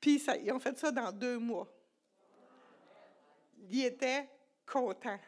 [0.00, 1.68] Puis ça- ils ont fait ça dans deux mois.
[3.70, 4.28] Ils étaient
[4.66, 5.20] contents.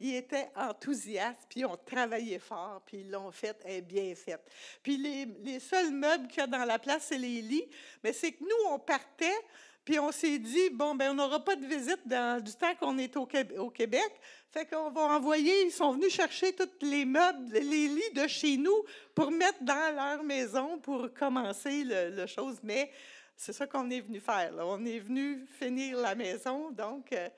[0.00, 4.50] Ils étaient enthousiastes, puis ils ont travaillé fort, puis ils l'ont fait, est bien faite.
[4.82, 7.70] Puis les, les seuls meubles qu'il y a dans la place, c'est les lits.
[8.02, 9.38] Mais c'est que nous, on partait,
[9.84, 13.14] puis on s'est dit, bon, ben on n'aura pas de visite du temps qu'on est
[13.16, 14.10] au, Qué- au Québec.
[14.50, 18.56] Fait qu'on va envoyer, ils sont venus chercher tous les meubles, les lits de chez
[18.56, 22.58] nous pour mettre dans leur maison pour commencer le, chose.
[22.62, 22.90] Mais
[23.36, 24.52] c'est ça qu'on est venu faire.
[24.60, 26.70] On est venu finir la maison.
[26.70, 27.28] Donc, euh,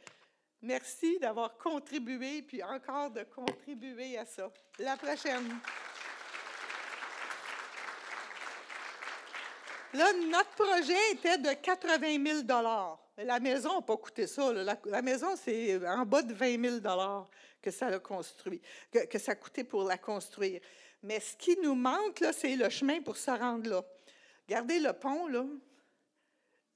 [0.62, 4.52] merci d'avoir contribué, puis encore de contribuer à ça.
[4.78, 5.58] La prochaine.
[9.96, 12.46] Là, notre projet était de 80 000
[13.18, 14.52] La maison n'a pas coûté ça.
[14.52, 17.26] La, maison, c'est en bas de 20 000
[17.62, 18.60] que ça a construit,
[18.92, 20.60] que ça a coûté pour la construire.
[21.02, 23.82] Mais ce qui nous manque, là, c'est le chemin pour se rendre là.
[24.46, 25.44] Regardez le pont, là.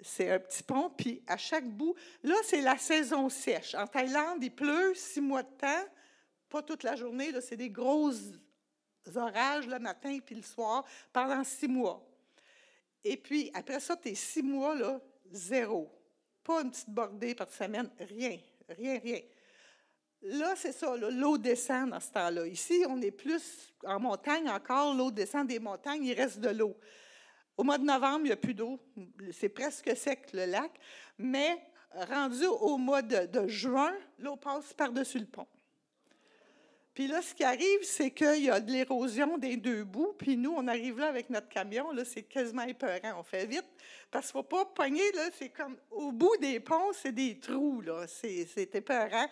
[0.00, 3.74] C'est un petit pont, puis à chaque bout, là, c'est la saison sèche.
[3.74, 5.84] En Thaïlande, il pleut six mois de temps,
[6.48, 8.10] pas toute la journée, là, c'est des gros
[9.14, 12.09] orages le matin puis le soir pendant six mois.
[13.04, 15.00] Et puis, après ça, tes six mois, là,
[15.32, 15.90] zéro.
[16.42, 19.20] Pas une petite bordée par semaine, rien, rien, rien.
[20.22, 22.46] Là, c'est ça, l'eau descend dans ce temps-là.
[22.46, 26.76] Ici, on est plus en montagne encore, l'eau descend des montagnes, il reste de l'eau.
[27.56, 28.78] Au mois de novembre, il n'y a plus d'eau.
[29.32, 30.72] C'est presque sec, le lac.
[31.18, 31.58] Mais
[31.92, 35.46] rendu au mois de juin, l'eau passe par-dessus le pont.
[37.00, 40.12] Puis là, ce qui arrive, c'est qu'il y a de l'érosion des deux bouts.
[40.18, 41.92] Puis nous, on arrive là avec notre camion.
[41.92, 43.20] Là, c'est quasiment épeurant.
[43.20, 43.64] On fait vite.
[44.10, 45.10] Parce qu'il ne faut pas pogner.
[45.12, 47.80] Là, c'est comme au bout des ponts, c'est des trous.
[47.80, 48.06] Là.
[48.06, 49.26] C'est, c'est épeurant.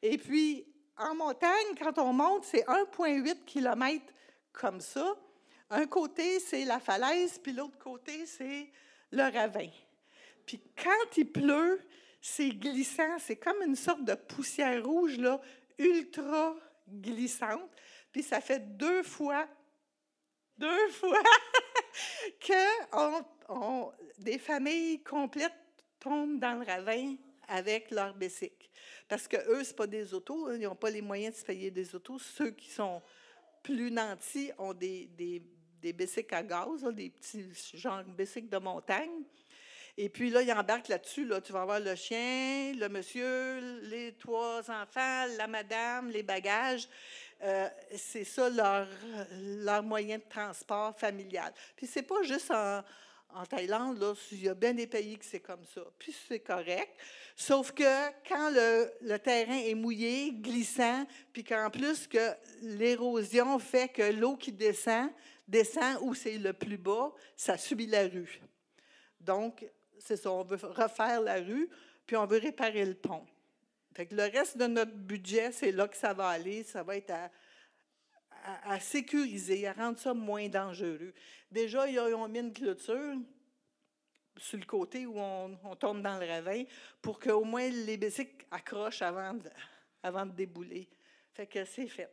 [0.00, 0.64] Et puis,
[0.96, 4.02] en montagne, quand on monte, c'est 1,8 km
[4.54, 5.14] comme ça.
[5.68, 8.72] Un côté, c'est la falaise, puis l'autre côté, c'est
[9.10, 9.68] le ravin.
[10.46, 11.82] Puis quand il pleut,
[12.22, 15.38] c'est glissant, c'est comme une sorte de poussière rouge, là,
[15.78, 16.56] ultra
[16.88, 17.70] glissante.
[18.12, 19.46] Puis ça fait deux fois,
[20.58, 21.22] deux fois
[22.40, 25.52] que des familles complètes
[25.98, 27.16] tombent dans le ravin
[27.48, 28.68] avec leur bicycle.
[29.08, 31.44] Parce que eux, c'est pas des autos, hein, ils n'ont pas les moyens de se
[31.44, 32.18] payer des autos.
[32.18, 33.02] Ceux qui sont
[33.62, 35.42] plus nantis ont des, des,
[35.80, 39.24] des bicycles à gaz, des petits genre bicycles de montagne.
[40.02, 41.26] Et puis là, ils embarquent là-dessus.
[41.26, 46.88] Là, tu vas avoir le chien, le monsieur, les trois enfants, la madame, les bagages.
[47.42, 51.52] Euh, c'est ça leur, moyen de transport familial.
[51.76, 52.82] Puis c'est pas juste en,
[53.34, 55.82] en Thaïlande, là, il y a bien des pays que c'est comme ça.
[55.98, 56.88] Puis c'est correct.
[57.36, 62.30] Sauf que quand le, le terrain est mouillé, glissant, puis qu'en plus que
[62.62, 65.10] l'érosion fait que l'eau qui descend
[65.46, 68.40] descend où c'est le plus bas, ça subit la rue.
[69.20, 69.62] Donc,
[70.00, 71.68] c'est ça, on veut refaire la rue,
[72.06, 73.26] puis on veut réparer le pont.
[73.94, 76.62] Fait que le reste de notre budget, c'est là que ça va aller.
[76.62, 77.12] Ça va être
[78.64, 81.12] à, sécuriser, à rendre ça moins dangereux.
[81.50, 83.16] Déjà, ils ont mis une clôture
[84.36, 86.64] sur le côté où on, tombe dans le ravin
[87.02, 89.50] pour qu'au moins les bicycles accrochent avant de,
[90.02, 90.88] avant débouler.
[91.34, 92.10] Fait que c'est fait.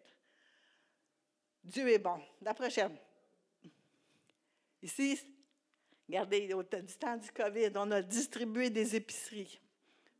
[1.64, 2.22] Dieu est bon.
[2.42, 2.98] La prochaine.
[4.82, 5.20] Ici,
[6.08, 9.60] regardez, au temps du COVID, on a distribué des épiceries.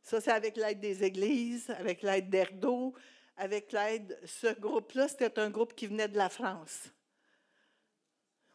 [0.02, 2.94] Ça, c'est avec l'aide des églises, avec l'aide d'Erdo,
[3.36, 4.18] avec l'aide.
[4.24, 6.90] Ce groupe-là, c'était un groupe qui venait de la France.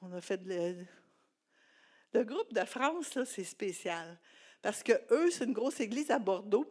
[0.02, 0.86] On a fait le,
[2.14, 4.20] le groupe de France, là, c'est spécial.
[4.62, 6.66] Parce que eux, c'est une grosse église à Bordeaux.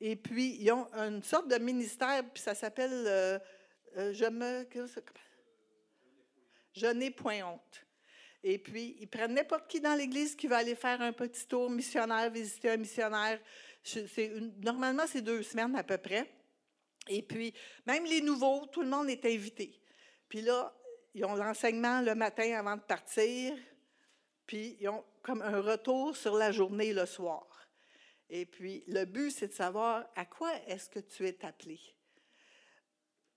[0.00, 3.38] Et puis, ils ont une sorte de ministère, puis ça s'appelle euh,
[3.96, 4.66] euh, Je me.
[6.72, 7.86] Je n'ai point honte.
[8.44, 11.70] Et puis, ils prennent n'importe qui dans l'Église qui va aller faire un petit tour
[11.70, 13.40] missionnaire, visiter un missionnaire.
[14.62, 16.28] normalement, c'est deux semaines à peu près.
[17.08, 17.54] Et puis,
[17.86, 19.80] même les nouveaux, tout le monde est invité.
[20.28, 20.74] Puis là,
[21.14, 23.54] ils ont l'enseignement le matin avant de partir,
[24.46, 27.46] puis ils ont comme un retour sur la journée le soir.
[28.28, 31.78] Et puis, le but, c'est de savoir à quoi est-ce que tu es appelé.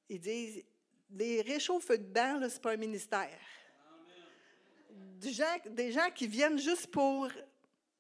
[0.09, 0.63] Ils disent,
[1.11, 3.39] les réchauffes de bain, ce n'est pas un ministère.
[4.95, 7.27] Des gens, qui viennent juste pour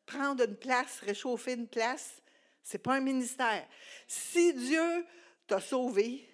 [0.05, 2.21] prendre une place, réchauffer une place,
[2.63, 3.67] ce n'est pas un ministère.
[4.07, 5.05] Si Dieu
[5.47, 6.27] t'a sauvé,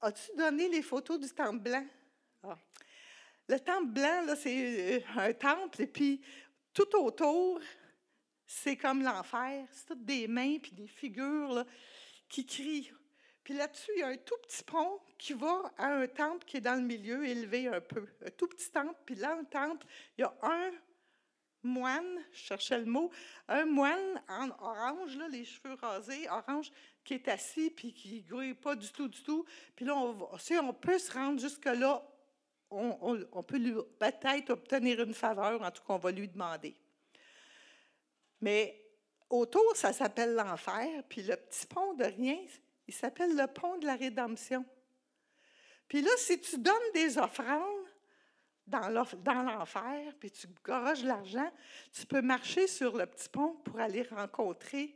[0.00, 1.86] as-tu donné les photos du temple blanc?
[2.42, 2.58] Ah.
[3.48, 6.20] Le temple blanc, là, c'est euh, un temple, et puis
[6.74, 7.60] tout autour,
[8.46, 9.66] c'est comme l'enfer.
[9.72, 11.64] C'est toutes des mains puis des figures
[12.28, 12.90] qui crient.
[13.48, 16.58] Puis là-dessus, il y a un tout petit pont qui va à un temple qui
[16.58, 18.06] est dans le milieu, élevé un peu.
[18.22, 18.94] Un tout petit temple.
[19.06, 19.86] Puis dans le temple,
[20.18, 20.70] il y a un
[21.62, 23.10] moine, je cherchais le mot,
[23.48, 26.70] un moine en orange, là, les cheveux rasés, orange,
[27.02, 29.46] qui est assis puis qui ne grouille pas du tout, du tout.
[29.74, 32.06] Puis là, on, si on peut se rendre jusque-là
[32.70, 36.76] on, peut peut-être obtenir une faveur, en tout cas, on va lui demander.
[38.42, 38.78] Mais
[39.30, 42.36] autour, ça s'appelle l'enfer, puis le petit pont de rien,
[42.88, 44.64] il s'appelle le pont de la rédemption.
[45.86, 47.86] Puis là, si tu donnes des offrandes
[48.66, 48.88] dans
[49.42, 51.50] l'enfer, puis tu garages l'argent,
[51.92, 54.94] tu peux marcher sur le petit pont pour aller rencontrer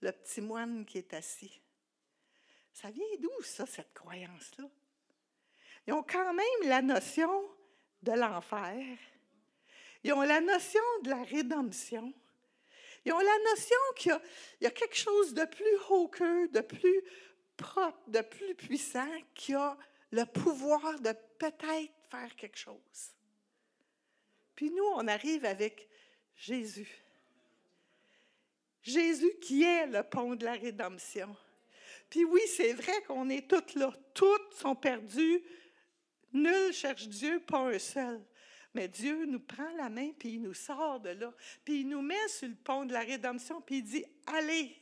[0.00, 1.60] le petit moine qui est assis.
[2.72, 4.64] Ça vient d'où, ça, cette croyance-là?
[5.86, 7.30] Ils ont quand même la notion
[8.02, 8.98] de l'enfer.
[10.04, 12.12] Ils ont la notion de la rédemption.
[13.04, 14.20] Ils ont la notion qu'il
[14.60, 17.02] y, a quelque chose de plus haut qu'eux, de plus
[17.56, 19.76] propre, de plus puissant, qui a
[20.10, 23.14] le pouvoir de peut-être faire quelque chose.
[24.54, 25.88] Puis nous, on arrive avec
[26.36, 27.02] Jésus.
[28.82, 31.34] Jésus qui est le pont de la rédemption.
[32.10, 33.92] Puis oui, c'est vrai qu'on est toutes là.
[34.12, 35.42] Toutes sont perdues
[36.32, 38.24] Nul cherche Dieu, pas un seul.
[38.74, 41.32] Mais Dieu nous prend la main, puis il nous sort de là,
[41.64, 44.74] puis il nous met sur le pont de la rédemption, puis il dit, allez,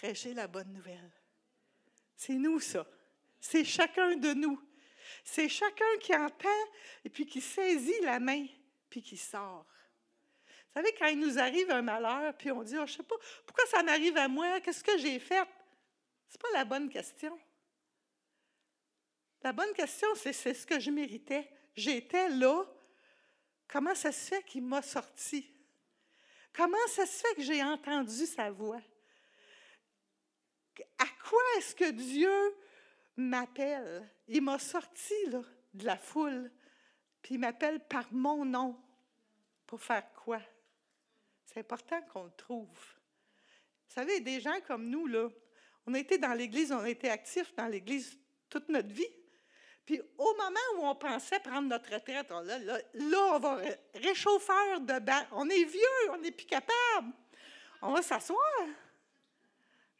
[0.00, 1.12] prêchez la bonne nouvelle.
[2.16, 2.86] C'est nous, ça.
[3.38, 4.58] C'est chacun de nous.
[5.22, 6.48] C'est chacun qui entend
[7.04, 8.46] et puis qui saisit la main,
[8.88, 9.66] puis qui sort.
[10.46, 13.02] Vous savez, quand il nous arrive un malheur, puis on dit, oh, je ne sais
[13.02, 14.60] pas, pourquoi ça m'arrive à moi?
[14.60, 15.46] Qu'est-ce que j'ai fait?
[16.28, 17.38] Ce n'est pas la bonne question.
[19.42, 21.46] La bonne question, c'est ce que je méritais.
[21.76, 22.64] J'étais là.
[23.68, 25.46] Comment ça se fait qu'il m'a sorti?
[26.54, 28.80] Comment ça se fait que j'ai entendu sa voix?
[30.98, 32.56] À quoi est-ce que Dieu
[33.16, 34.08] m'appelle?
[34.28, 35.42] Il m'a sorti là,
[35.74, 36.50] de la foule,
[37.22, 38.80] puis il m'appelle par mon nom.
[39.66, 40.40] Pour faire quoi?
[41.44, 42.66] C'est important qu'on le trouve.
[42.68, 45.28] Vous savez, des gens comme nous, là,
[45.86, 49.12] on a été dans l'Église, on a été actifs dans l'Église toute notre vie.
[49.84, 53.60] Puis au moment où on pensait prendre notre retraite, là, là, là, on va
[53.94, 55.26] réchauffeur de bain.
[55.32, 57.12] On est vieux, on n'est plus capable.
[57.82, 58.66] On va s'asseoir.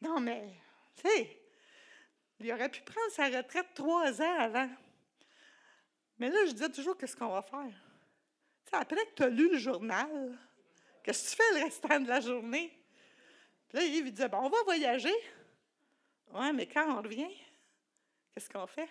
[0.01, 0.55] Non, mais,
[0.97, 1.09] tu
[2.41, 4.71] il aurait pu prendre sa retraite trois ans avant.
[6.19, 7.71] Mais là, je disais toujours, qu'est-ce qu'on va faire?
[8.73, 10.39] après que tu as lu le journal,
[11.03, 12.73] qu'est-ce que tu fais le restant de la journée?
[13.69, 15.15] Puis là, Yves, il disait, bon, on va voyager.
[16.33, 17.35] Oui, mais quand on revient,
[18.33, 18.89] qu'est-ce qu'on fait?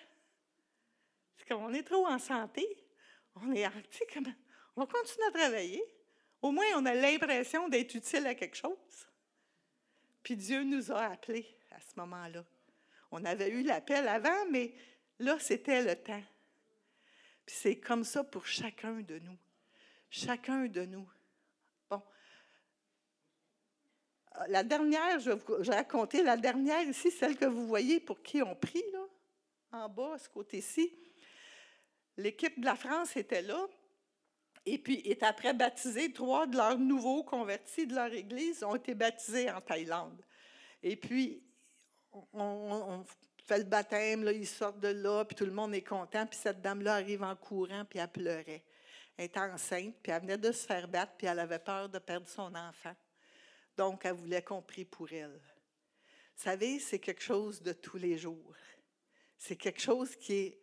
[1.52, 2.68] on est trop en santé,
[3.36, 3.66] on est
[4.14, 4.32] comme,
[4.76, 5.84] on va continuer à travailler.
[6.42, 9.09] Au moins, on a l'impression d'être utile à quelque chose.
[10.30, 12.46] Puis Dieu nous a appelés à ce moment-là.
[13.10, 14.76] On avait eu l'appel avant, mais
[15.18, 16.22] là, c'était le temps.
[17.48, 19.40] Puis c'est comme ça pour chacun de nous.
[20.12, 21.10] Chacun de nous.
[21.90, 22.04] Bon.
[24.50, 28.44] La dernière, je vais vous raconter, la dernière ici, celle que vous voyez pour qui
[28.44, 29.06] on prie, là,
[29.72, 30.96] en bas, à ce côté-ci.
[32.18, 33.68] L'équipe de la France était là.
[34.66, 38.94] Et puis, est après baptisé, trois de leurs nouveaux convertis de leur église ont été
[38.94, 40.22] baptisés en Thaïlande.
[40.84, 41.44] Et puis,
[42.34, 43.04] on,
[43.46, 46.26] fait le baptême, là, ils sortent de là, puis tout le monde est content.
[46.28, 48.64] Puis cette dame-là arrive en courant, puis elle pleurait.
[49.18, 52.00] Elle était enceinte, puis elle venait de se faire battre, puis elle avait peur de
[52.00, 52.96] perdre son enfant.
[53.76, 55.40] Donc, elle voulait qu'on prie pour elle.
[56.36, 58.56] Vous savez, c'est quelque chose de tous les jours.
[59.38, 60.60] C'est quelque chose qui est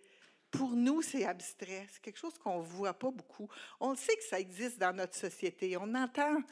[0.51, 1.87] pour nous, c'est abstrait.
[1.91, 3.49] C'est quelque chose qu'on ne voit pas beaucoup.
[3.81, 5.77] On sait que ça existe dans notre société.
[5.77, 6.43] On entend.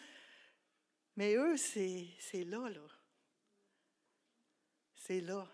[1.17, 2.89] Mais eux, c'est là, là.
[4.97, 5.47] C'est là.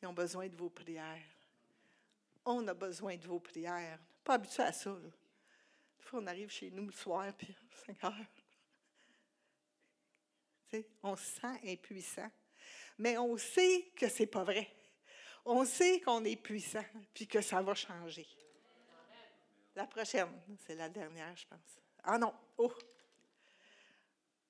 [0.00, 1.22] Ils ont besoin de vos prières.
[2.44, 3.98] On a besoin de vos prières.
[4.22, 4.94] Pas habitué à ça.
[4.94, 7.54] Des fois, on arrive chez nous le soir, puis
[7.86, 8.26] 5 heures.
[11.02, 12.30] on se sent impuissant.
[12.98, 14.77] Mais on sait que ce n'est pas vrai
[15.48, 16.84] on sait qu'on est puissant,
[17.14, 18.26] puis que ça va changer.
[19.74, 20.28] La prochaine,
[20.66, 21.80] c'est la dernière, je pense.
[22.04, 22.72] Ah non, oh!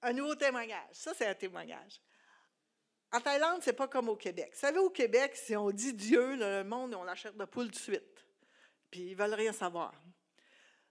[0.02, 0.88] Un nouveau témoignage.
[0.92, 2.00] Ça, c'est un témoignage.
[3.12, 4.50] En Thaïlande, c'est pas comme au Québec.
[4.52, 7.76] Vous savez, au Québec, si on dit Dieu, le monde, on achète de poule de
[7.76, 8.26] suite.
[8.90, 9.92] Puis ils veulent rien savoir.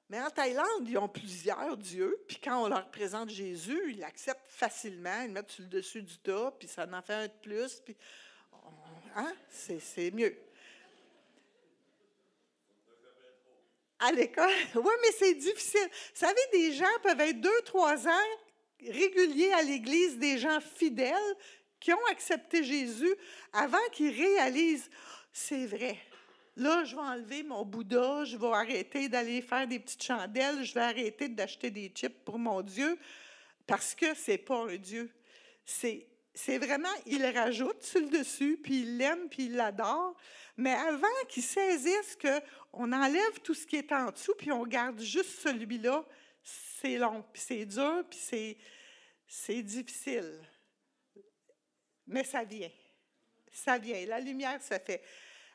[0.10, 4.48] Mais en Thaïlande, ils ont plusieurs dieux, puis quand on leur présente Jésus, ils l'acceptent
[4.48, 7.34] facilement, ils le mettent sur le dessus du tas, puis ça en fait un de
[7.41, 7.98] plus, puis
[9.18, 9.34] Hein?
[9.50, 10.38] C'est mieux.
[14.00, 15.90] À l'école, oui, mais c'est difficile.
[16.14, 18.30] Vous savez, des gens peuvent être deux, trois ans
[18.80, 21.36] réguliers à l'Église, des gens fidèles
[21.80, 23.16] qui ont accepté Jésus
[23.54, 24.90] avant qu'ils réalisent,
[25.34, 25.98] c'est vrai.
[26.56, 30.74] Là, je vais enlever mon Bouddha, je vais arrêter d'aller faire des petites chandelles, je
[30.76, 33.00] vais arrêter d'acheter des chips pour mon Dieu,
[33.66, 35.10] parce que c'est pas un Dieu.
[35.66, 36.06] C'est
[36.38, 40.15] c'est vraiment, il rajoute sur le dessus, puis il l'aime, puis il l'adore.
[40.56, 45.00] Mais avant qu'il saisisse qu'on enlève tout ce qui est en dessous, puis on garde
[45.00, 46.06] juste celui-là,
[46.43, 48.58] c'est long, puis c'est dur, puis c'est,
[49.28, 50.39] c'est difficile.
[52.06, 52.71] Mais ça vient.
[53.52, 54.06] Ça vient.
[54.06, 55.02] La lumière se fait.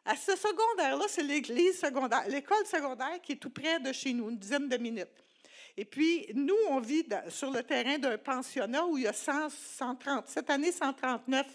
[0.05, 4.31] À ce secondaire-là, c'est l'église secondaire, l'école secondaire qui est tout près de chez nous,
[4.31, 5.25] une dizaine de minutes.
[5.77, 10.29] Et puis, nous, on vit sur le terrain d'un pensionnat où il y a 130,
[10.29, 11.47] cette année, 139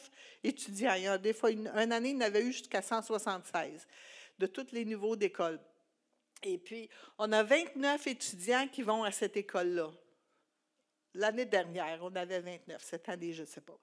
[0.44, 0.94] étudiants.
[0.96, 3.88] Il y a des fois, une, année, il y en avait eu jusqu'à 176
[4.40, 5.60] de tous les niveaux d'école.
[6.44, 9.92] Et puis, on a 29 étudiants qui vont à cette école-là.
[11.14, 12.84] L'année dernière, on avait 29.
[12.84, 13.80] Cette année, je ne sais pas.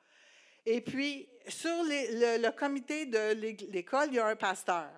[0.66, 3.35] Et puis, sur le, comité de
[3.70, 4.90] l'école, il y a un pasteur.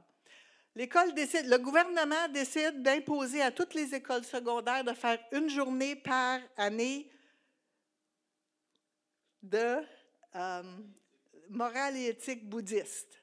[0.77, 5.97] L'école décide, le gouvernement décide d'imposer à toutes les écoles secondaires de faire une journée
[5.97, 7.11] par année
[9.43, 9.79] de
[10.35, 10.63] euh,
[11.49, 13.23] morale et éthique bouddhiste.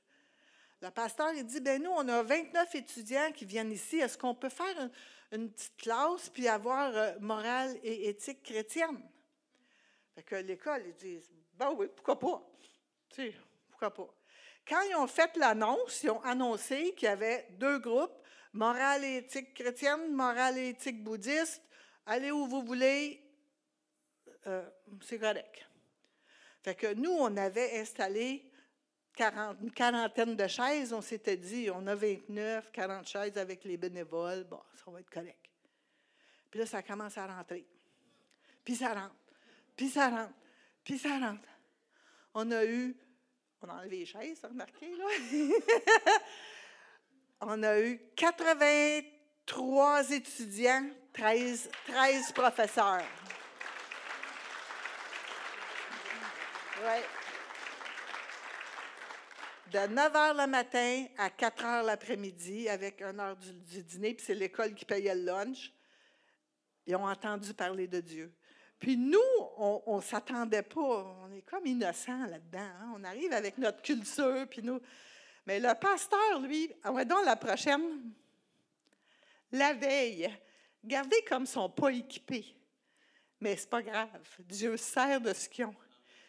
[0.81, 4.33] Le pasteur il dit ben nous on a 29 étudiants qui viennent ici, est-ce qu'on
[4.33, 4.89] peut faire
[5.31, 8.99] une, petite classe puis avoir euh, morale et éthique chrétienne?
[10.15, 12.51] Fait que l'école ils disent ben oui, pourquoi pas?
[13.69, 14.22] Pourquoi pas?
[14.67, 18.17] Quand ils ont fait l'annonce, ils ont annoncé qu'il y avait deux groupes,
[18.53, 21.61] morale et éthique chrétienne, morale et éthique bouddhiste.
[22.05, 23.21] Allez où vous voulez,
[24.47, 24.69] euh,
[25.01, 25.67] c'est correct.
[26.61, 28.49] Fait que nous, on avait installé
[29.19, 30.93] une quarantaine de chaises.
[30.93, 34.45] On s'était dit, on a 29, 40 chaises avec les bénévoles.
[34.45, 35.49] Bon, ça va être correct.
[36.49, 37.65] Puis là, ça commence à rentrer.
[38.63, 39.15] Puis ça rentre.
[39.75, 40.33] Puis ça rentre.
[40.83, 41.47] Puis ça rentre.
[42.33, 42.95] On a eu
[43.63, 45.05] on a enlevé les chaises, remarquez, là.
[47.41, 53.05] on a eu 83 étudiants, 13, 13 professeurs.
[59.71, 64.13] De 9 h le matin à 4 h l'après-midi, avec une heure du, du dîner,
[64.13, 65.71] puis c'est l'école qui payait le lunch.
[66.85, 68.35] Ils ont entendu parler de Dieu.
[68.83, 69.17] Puis nous,
[69.55, 71.15] on ne s'attendait pas.
[71.23, 72.59] On est comme innocents là-dedans.
[72.59, 72.93] Hein.
[72.97, 74.81] On arrive avec notre culture, puis nous.
[75.47, 78.11] Mais le pasteur, lui, ah ouais, donc la prochaine,
[79.53, 80.29] la veille,
[80.83, 82.57] gardez comme ils sont pas équipés.
[83.39, 84.27] Mais c'est pas grave.
[84.39, 85.75] Dieu sert de ce qu'ils ont.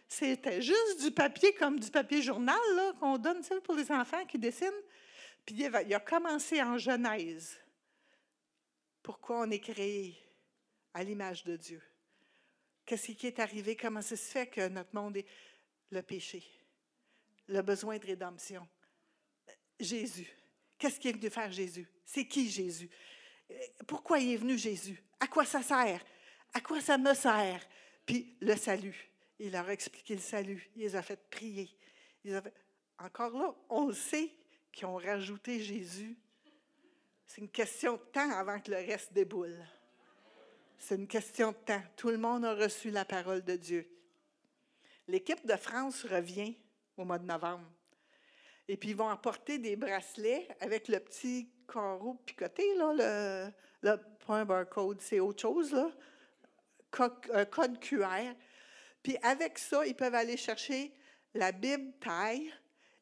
[0.06, 2.56] C'était juste du papier comme du papier journal
[3.00, 4.70] qu'on donne pour les enfants qui dessinent.
[5.44, 7.58] Puis il a commencé en Genèse.
[9.02, 10.16] Pourquoi on est créé
[10.92, 11.82] à l'image de Dieu?
[12.86, 13.76] Qu'est-ce qui est arrivé?
[13.76, 15.26] Comment ça se fait que notre monde est
[15.90, 16.44] le péché,
[17.48, 18.66] le besoin de rédemption?
[19.80, 20.28] Jésus.
[20.78, 21.86] qu'est-ce qu'il est venu faire Jésus?
[22.04, 22.90] C'est qui Jésus?
[23.50, 23.54] Euh,
[23.86, 25.02] Pourquoi il est venu Jésus?
[25.20, 26.04] À quoi ça sert?
[26.52, 27.66] À quoi ça me sert?
[28.06, 29.10] Puis le salut.
[29.38, 30.70] Il leur a expliqué le salut.
[30.76, 31.68] Il les a fait prier.
[32.22, 32.54] Il les a fait-
[32.98, 34.30] Encore là, on le sait
[34.72, 36.16] qu'ils ont rajouté Jésus.
[37.26, 39.58] C'est une question de temps avant que le reste déboule.
[40.78, 41.82] C'est une question de temps.
[41.96, 43.88] Tout le monde a reçu la parole de Dieu.
[45.08, 46.56] L'équipe de France revient
[46.96, 47.66] au mois de novembre.
[48.68, 53.52] Et puis, ils vont apporter des bracelets avec le petit carreau picoté, là,
[53.82, 53.98] le,
[54.28, 55.90] un barcode, c'est autre chose, là,
[57.32, 58.34] un code QR.
[59.02, 60.94] Puis, avec ça, ils peuvent aller chercher
[61.34, 62.50] la Bible taille,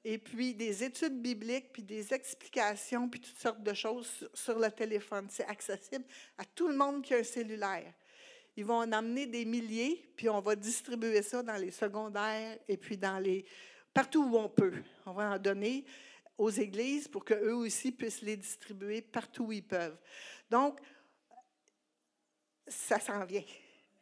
[0.05, 4.71] et puis des études bibliques, puis des explications, puis toutes sortes de choses sur, le
[4.71, 5.29] téléphone.
[5.31, 6.05] C'est accessible
[6.39, 7.93] à tout le monde qui a un cellulaire.
[8.57, 12.77] Ils vont en amener des milliers, puis on va distribuer ça dans les secondaires et
[12.77, 13.45] puis dans les
[13.95, 14.83] partout où on peut.
[15.07, 15.85] On va en donner
[16.37, 19.99] aux églises pour qu'eux aussi puissent les distribuer partout où ils peuvent.
[20.51, 20.81] Donc,
[22.67, 23.45] ça s'en vient.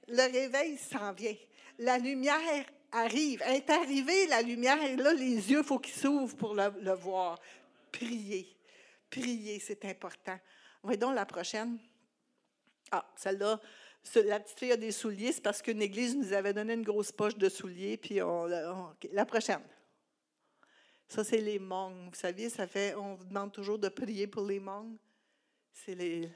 [0.08, 1.36] Le réveil s'en vient.
[1.78, 3.42] La lumière arrive.
[3.42, 7.38] Est arrivée, la lumière, et là, les yeux, il faut qu'ils s'ouvrent pour le, voir.
[7.92, 8.48] Prier.
[9.08, 10.38] Prier, c'est important.
[10.82, 11.78] Voyons la prochaine.
[12.90, 13.60] Ah, celle-là,
[14.02, 16.82] ce- la petite fille a des souliers, c'est parce qu'une église nous avait donné une
[16.82, 19.62] grosse poche de souliers, puis on, la prochaine.
[21.08, 22.08] Ça, c'est les Hmong.
[22.08, 24.96] Vous savez, ça fait, on vous demande toujours de prier pour les Hmong.
[25.72, 26.30] C'est les,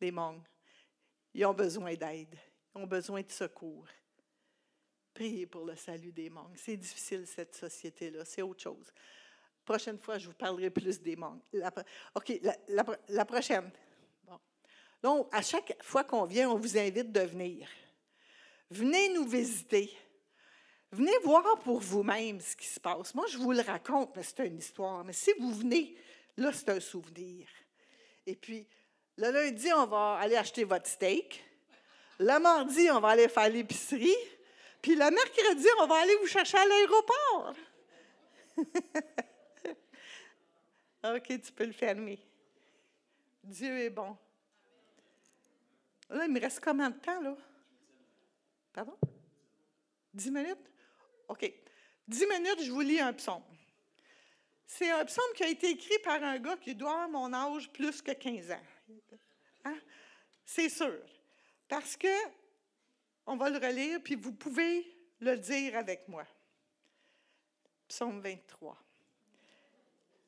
[0.00, 0.40] les Hmong.
[1.32, 2.36] Ils ont besoin d'aide.
[2.74, 3.86] Ils ont besoin de secours.
[5.18, 6.52] Priez pour le salut des Hmong.
[6.54, 8.24] C'est difficile, cette société-là.
[8.24, 8.86] C'est autre chose.
[9.64, 11.82] Prochaine fois, je vous parlerai plus des pro-
[12.14, 13.68] OK, la, la pro- la prochaine.
[15.02, 17.68] Donc, à chaque fois qu'on vient, on vous invite de venir.
[18.70, 19.92] Venez nous visiter.
[20.92, 23.12] Venez voir pour vous-même ce qui se passe.
[23.12, 25.02] Moi, je vous le raconte, mais c'est une histoire.
[25.04, 25.96] Mais si vous venez,
[26.36, 27.48] là, c'est un souvenir.
[28.24, 28.68] Et puis,
[29.16, 31.42] le lundi, on va aller acheter votre steak.
[32.20, 34.14] Le mardi, on va aller faire l'épicerie.
[34.82, 37.54] Puis le mercredi, on va aller vous chercher à l'aéroport.
[41.04, 42.18] OK, tu peux le fermer.
[43.42, 44.16] Dieu est bon.
[46.10, 47.36] Là, il me reste combien de temps, là?
[48.72, 48.96] Pardon?
[50.12, 50.70] Dix minutes?
[51.28, 51.52] OK.
[52.06, 53.42] Dix minutes, je vous lis un psaume.
[54.66, 57.70] C'est un psaume qui a été écrit par un gars qui doit avoir mon âge
[57.72, 58.62] plus que 15 ans.
[59.64, 59.78] Hein?
[60.44, 61.00] C'est sûr.
[61.68, 62.08] Parce que
[63.28, 66.24] on va le relire, puis vous pouvez le dire avec moi.
[67.86, 68.76] Psaume 23.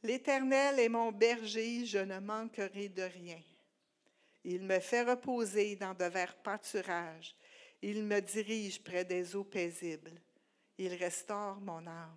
[0.02, 3.40] L'Éternel est mon berger, je ne manquerai de rien.
[4.44, 7.34] Il me fait reposer dans de verts pâturages.
[7.80, 10.20] Il me dirige près des eaux paisibles.
[10.76, 12.16] Il restaure mon âme.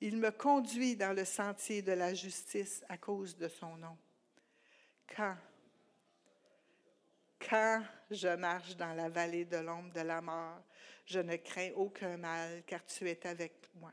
[0.00, 3.96] Il me conduit dans le sentier de la justice à cause de son nom.
[5.16, 5.36] Quand,
[7.48, 10.62] quand je marche dans la vallée de l'ombre de la mort,
[11.06, 13.92] je ne crains aucun mal, car tu es avec moi.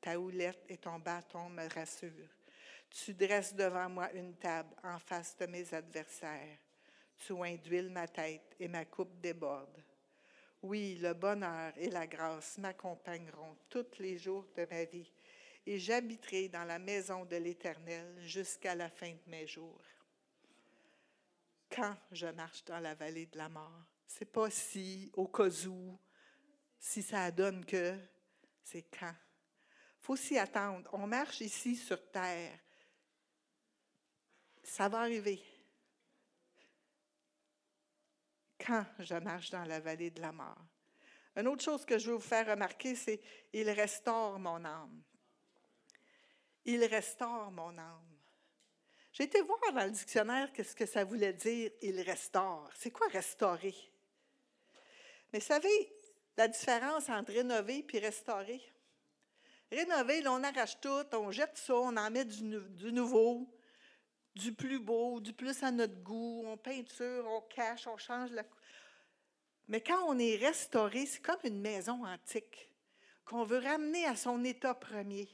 [0.00, 2.34] Ta houlette et ton bâton me rassurent.
[2.90, 6.58] Tu dresses devant moi une table en face de mes adversaires.
[7.18, 9.84] Tu induiles ma tête et ma coupe déborde.
[10.62, 15.10] Oui, le bonheur et la grâce m'accompagneront tous les jours de ma vie,
[15.66, 19.80] et j'habiterai dans la maison de l'Éternel jusqu'à la fin de mes jours.
[21.70, 25.98] Quand je marche dans la vallée de la mort, c'est pas si, au cas où,
[26.78, 27.96] si ça donne que,
[28.62, 29.14] c'est quand.
[29.98, 30.88] faut s'y attendre.
[30.92, 32.58] On marche ici sur terre.
[34.62, 35.42] Ça va arriver.
[38.58, 40.64] Quand je marche dans la vallée de la mort.
[41.36, 43.20] Une autre chose que je veux vous faire remarquer, c'est
[43.52, 45.02] il restaure mon âme.
[46.64, 48.19] Il restaure mon âme.
[49.20, 52.70] J'ai été voir dans le dictionnaire qu'est-ce que ça voulait dire il restaure.
[52.74, 53.74] C'est quoi restaurer?
[55.30, 55.92] Mais savez,
[56.38, 58.62] la différence entre rénover et restaurer?
[59.70, 63.46] Rénover, on arrache tout, on jette ça, on en met du, nou- du nouveau,
[64.34, 68.44] du plus beau, du plus à notre goût, on peinture, on cache, on change la
[68.44, 68.56] cou-
[69.68, 72.72] Mais quand on est restauré, c'est comme une maison antique
[73.26, 75.28] qu'on veut ramener à son état premier.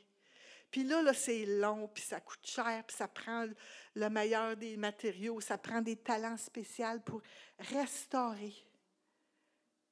[0.71, 3.47] Puis là, là c'est long, puis ça coûte cher, puis ça prend
[3.95, 7.23] le meilleur des matériaux, ça prend des talents spéciaux pour
[7.59, 8.55] restaurer.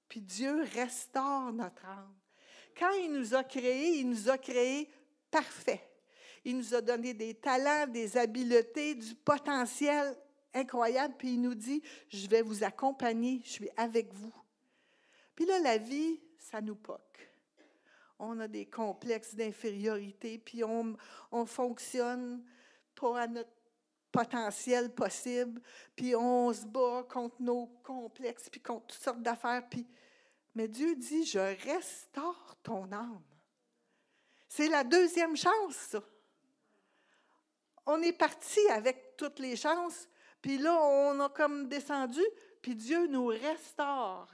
[0.08, 2.14] Puis Dieu restaure notre âme.
[2.78, 4.90] Quand il nous a créés, il nous a créés
[5.30, 5.80] parfaits.
[6.44, 10.14] Il nous a donné des talents, des habiletés, du potentiel
[10.52, 14.32] incroyable, puis il nous dit, je vais vous accompagner, je suis avec vous.
[15.34, 17.33] Puis là, la vie, ça nous poque.
[18.24, 20.96] On a des complexes d'infériorité, puis on,
[21.30, 22.42] on fonctionne
[22.94, 23.50] pas à notre
[24.10, 25.60] potentiel possible,
[25.96, 29.86] puis on se bat contre nos complexes, puis contre toutes sortes d'affaires, puis...
[30.56, 33.24] Mais Dieu dit, je restaure ton âme.
[34.48, 35.96] C'est la deuxième chance.
[37.86, 40.08] On est parti avec toutes les chances,
[40.40, 42.22] puis là, on a comme descendu,
[42.62, 44.28] puis Dieu nous restaure.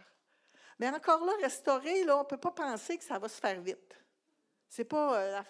[0.81, 3.61] Mais encore là, restaurer, là, on ne peut pas penser que ça va se faire
[3.61, 3.95] vite.
[4.66, 5.43] C'est pas euh,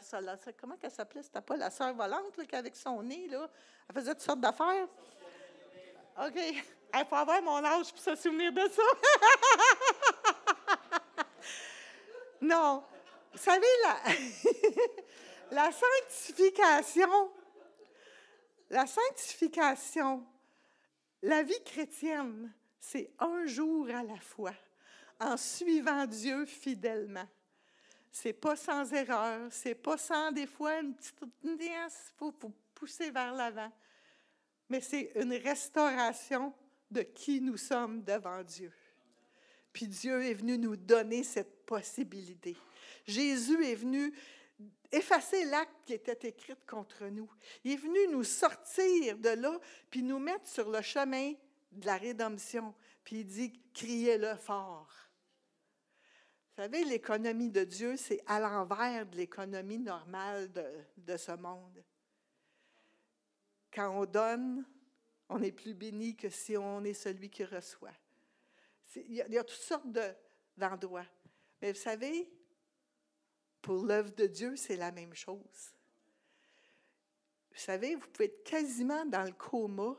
[0.60, 1.22] comment qu'elle s'appelait?
[1.22, 3.48] C'était pas la sœur volante là, qui avec son nez, là,
[3.88, 4.88] elle faisait toutes sortes d'affaires.
[6.20, 6.34] OK.
[6.36, 8.82] Il faut avoir mon âge pour se souvenir de ça.
[12.40, 12.82] non.
[13.30, 13.66] Vous savez,
[15.52, 17.30] la sanctification,
[18.68, 20.26] la sanctification,
[21.22, 24.54] la vie chrétienne, c'est un jour à la fois,
[25.20, 27.28] en suivant Dieu fidèlement.
[28.10, 31.14] C'est pas sans erreur, c'est pas sans des fois une petite
[32.16, 33.70] pour, pour pousser vers l'avant,
[34.68, 36.52] mais c'est une restauration
[36.90, 38.72] de qui nous sommes devant Dieu.
[39.72, 42.56] Puis Dieu est venu nous donner cette possibilité.
[43.06, 44.12] Jésus est venu
[44.90, 47.30] effacer l'acte qui était écrit contre nous.
[47.62, 49.58] Il est venu nous sortir de là,
[49.88, 51.32] puis nous mettre sur le chemin
[51.70, 52.74] de la rédemption.
[53.04, 54.90] Puis il dit, criez-le fort.
[56.60, 60.52] Vous savez, l'économie de Dieu, c'est à l'envers de l'économie normale
[60.94, 61.82] de, ce monde.
[63.72, 64.66] Quand on donne,
[65.30, 67.96] on est plus béni que si on est celui qui reçoit.
[68.94, 69.86] Il y a toutes sortes
[70.54, 71.06] d'endroits.
[71.62, 72.30] Mais vous savez,
[73.62, 75.72] pour l'œuvre de Dieu, c'est la même chose.
[77.52, 79.96] Vous savez, vous pouvez être quasiment dans le coma,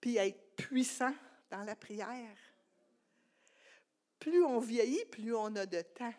[0.00, 1.14] puis être puissant
[1.50, 2.45] dans la prière.
[4.18, 6.14] Plus on vieillit, plus on a de temps,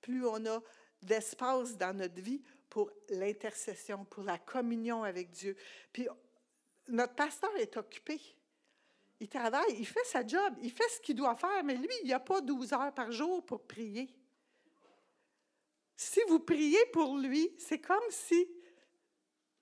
[0.00, 0.60] plus on a
[1.02, 5.56] d'espace dans notre vie pour l'intercession, pour la communion avec Dieu.
[5.92, 6.06] Puis
[6.88, 8.20] notre pasteur est occupé.
[9.18, 12.06] Il travaille, il fait sa job, il fait ce qu'il doit faire, mais lui, il
[12.06, 14.08] n'y a pas 12 heures par jour pour prier.
[15.94, 18.48] Si vous priez pour lui, c'est comme si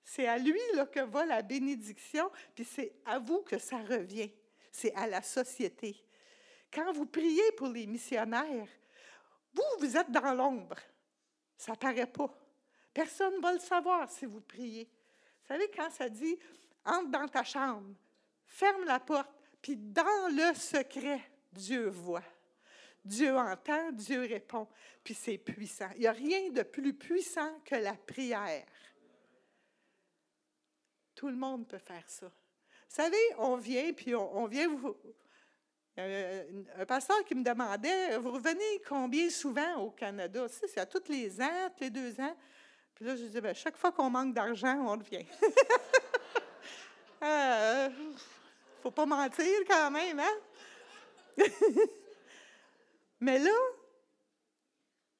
[0.05, 0.59] c'est à lui
[0.93, 4.31] que va la bénédiction, puis c'est à vous que ça revient.
[4.71, 6.01] C'est à la société.
[6.71, 8.67] Quand vous priez pour les missionnaires,
[9.53, 10.77] vous, vous êtes dans l'ombre.
[11.57, 12.33] Ça paraît pas.
[12.93, 14.85] Personne ne va le savoir si vous priez.
[14.85, 16.37] Vous savez, quand ça dit
[16.85, 17.93] entre dans ta chambre,
[18.45, 19.29] ferme la porte,
[19.61, 22.23] puis dans le secret, Dieu voit.
[23.03, 24.67] Dieu entend, Dieu répond,
[25.03, 25.89] puis c'est puissant.
[25.95, 28.65] Il n'y a rien de plus puissant que la prière.
[31.15, 32.27] Tout le monde peut faire ça.
[32.27, 34.95] Vous savez, on vient, puis on, vient vous.
[36.77, 41.41] Un pasteur qui me demandait Vous revenez combien souvent au Canada C'est à tous les
[41.41, 42.35] ans, tous les deux ans.
[42.95, 45.25] Puis là, je disais ben, Chaque fois qu'on manque d'argent, on revient.
[47.21, 47.89] Il euh,
[48.81, 51.45] faut pas mentir quand même, hein?
[53.19, 53.51] Mais là,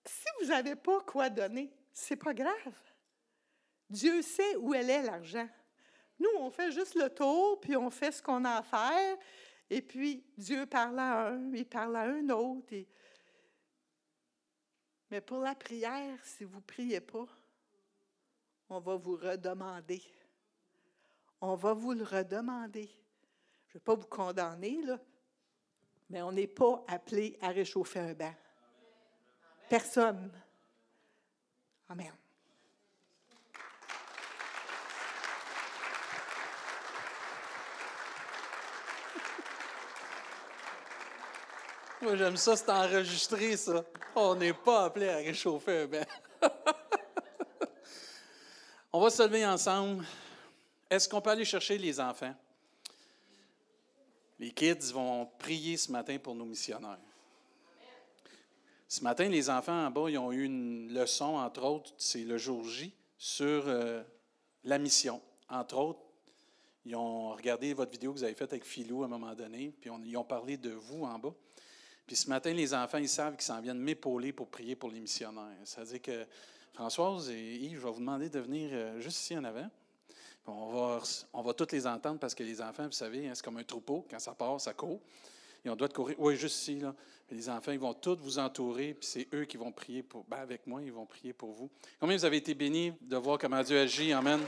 [0.05, 2.73] si vous n'avez pas quoi donner, c'est pas grave.
[3.89, 5.47] Dieu sait où elle est l'argent.
[6.19, 9.17] Nous, on fait juste le tour, puis on fait ce qu'on a à faire,
[9.69, 12.75] et puis Dieu parle à un, il parle à un autre.
[15.11, 17.27] Mais pour la prière, si vous ne priez pas,
[18.69, 20.01] on va vous redemander.
[21.41, 22.89] On va vous le redemander.
[23.67, 24.81] Je ne vais pas vous condamner,
[26.09, 28.35] mais on n'est pas appelé à réchauffer un bain.
[29.69, 30.31] Personne.
[31.87, 32.13] Amen.
[42.01, 43.83] J'aime ça, c'est enregistré, ça.
[44.15, 45.87] On n'est pas appelé à réchauffer
[46.41, 46.47] un.
[48.93, 50.05] On va se lever ensemble.
[50.89, 52.33] Est-ce qu'on peut aller chercher les enfants?
[54.39, 56.99] Les kids vont prier ce matin pour nos missionnaires.
[58.87, 62.37] Ce matin, les enfants en bas, ils ont eu une leçon, entre autres, c'est le
[62.37, 64.01] jour J, sur euh,
[64.63, 65.21] la mission.
[65.49, 65.99] Entre autres,
[66.85, 69.75] ils ont regardé votre vidéo que vous avez faite avec Philou à un moment donné,
[69.79, 71.35] puis ils ont parlé de vous en bas.
[72.09, 74.99] Puis ce matin, les enfants, ils savent qu'ils s'en viennent m'épauler pour prier pour les
[74.99, 75.55] missionnaires.
[75.63, 76.25] C'est-à-dire que
[76.73, 79.69] Françoise et Yves, je vais vous demander de venir euh, juste ici en avant.
[80.47, 81.03] On va,
[81.33, 83.63] on va toutes les entendre parce que les enfants, vous savez, hein, c'est comme un
[83.63, 84.07] troupeau.
[84.09, 84.99] Quand ça part, ça court.
[85.63, 86.15] Et on doit courir.
[86.19, 86.79] Oui, juste ici.
[86.79, 86.95] Là.
[87.29, 90.37] Les enfants, ils vont tous vous entourer, puis c'est eux qui vont prier pour, ben
[90.37, 91.69] avec moi, ils vont prier pour vous.
[91.99, 94.13] Combien vous avez été bénis de voir comment Dieu agit?
[94.13, 94.39] Amen.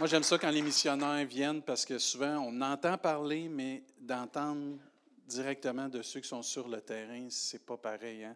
[0.00, 4.78] Moi, j'aime ça quand les missionnaires viennent parce que souvent, on entend parler, mais d'entendre
[5.26, 8.24] directement de ceux qui sont sur le terrain, c'est pas pareil.
[8.24, 8.34] Hein?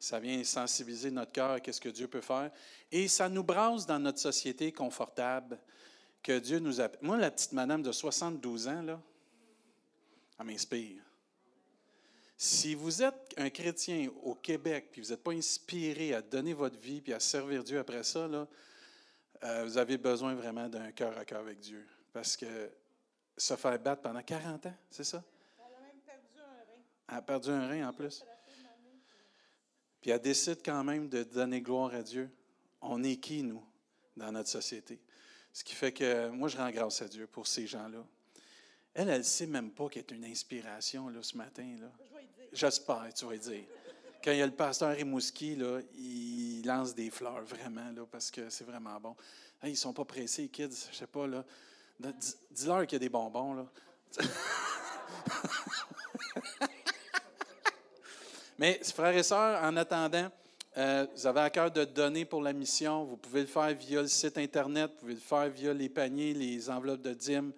[0.00, 2.50] Ça vient sensibiliser notre cœur à ce que Dieu peut faire.
[2.90, 5.58] Et ça nous brasse dans notre société confortable
[6.22, 6.88] que Dieu nous a.
[7.02, 8.98] Moi, la petite madame de 72 ans, là,
[10.40, 11.02] elle m'inspire.
[12.38, 16.78] Si vous êtes un chrétien au Québec, puis vous n'êtes pas inspiré à donner votre
[16.78, 18.48] vie, puis à servir Dieu après ça, là,
[19.42, 21.86] euh, vous avez besoin vraiment d'un cœur à cœur avec Dieu.
[22.12, 22.70] Parce que
[23.36, 25.22] se faire battre pendant 40 ans, c'est ça?
[25.58, 26.82] Elle a même perdu un rein.
[27.08, 28.24] Elle a perdu un rein en plus.
[30.00, 32.30] Puis elle décide quand même de donner gloire à Dieu.
[32.80, 33.64] On est qui, nous,
[34.16, 35.00] dans notre société?
[35.52, 38.04] Ce qui fait que moi, je rends grâce à Dieu pour ces gens-là.
[38.92, 41.76] Elle, elle ne sait même pas qu'elle est une inspiration là, ce matin.
[41.80, 41.90] Là.
[42.52, 43.64] J'espère, tu vas dire.
[44.24, 48.30] Quand il y a le pasteur Rimouski, là, il lance des fleurs vraiment, là, parce
[48.30, 49.14] que c'est vraiment bon.
[49.64, 51.26] ils ne sont pas pressés, les kids, je sais pas.
[51.26, 51.44] là.
[52.50, 53.52] Dis-leur qu'il y a des bonbons.
[53.52, 53.66] Là.
[58.58, 60.30] Mais, frères et sœurs, en attendant,
[60.78, 63.04] euh, vous avez à cœur de donner pour la mission.
[63.04, 66.32] Vous pouvez le faire via le site Internet, vous pouvez le faire via les paniers,
[66.32, 67.52] les enveloppes de dîmes.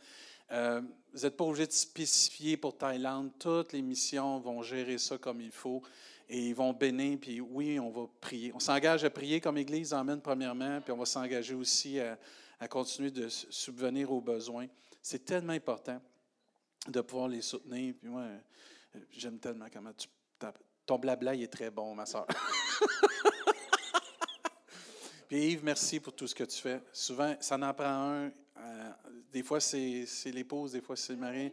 [0.51, 0.83] Euh,
[1.14, 3.31] vous n'êtes pas obligé de spécifier pour Thaïlande.
[3.39, 5.81] Toutes les missions vont gérer ça comme il faut
[6.29, 7.18] et ils vont bénir.
[7.20, 8.53] Puis oui, on va prier.
[8.55, 12.18] On s'engage à prier comme Église emmène premièrement, puis on va s'engager aussi à,
[12.61, 14.66] à, continuer de subvenir aux besoins.
[15.03, 16.01] C'est tellement important
[16.89, 17.95] de pouvoir les soutenir.
[18.01, 18.39] Puis moi, euh,
[19.11, 20.09] j'aime tellement comment tu
[20.87, 22.27] ton blabla, il est très bon, ma soeur.
[25.29, 26.81] Puis Yves, merci pour tout ce que tu fais.
[26.93, 28.31] Souvent, ça en prend un.
[28.59, 28.91] Euh,
[29.33, 31.53] des fois, c'est l'épouse, des fois, c'est le mari.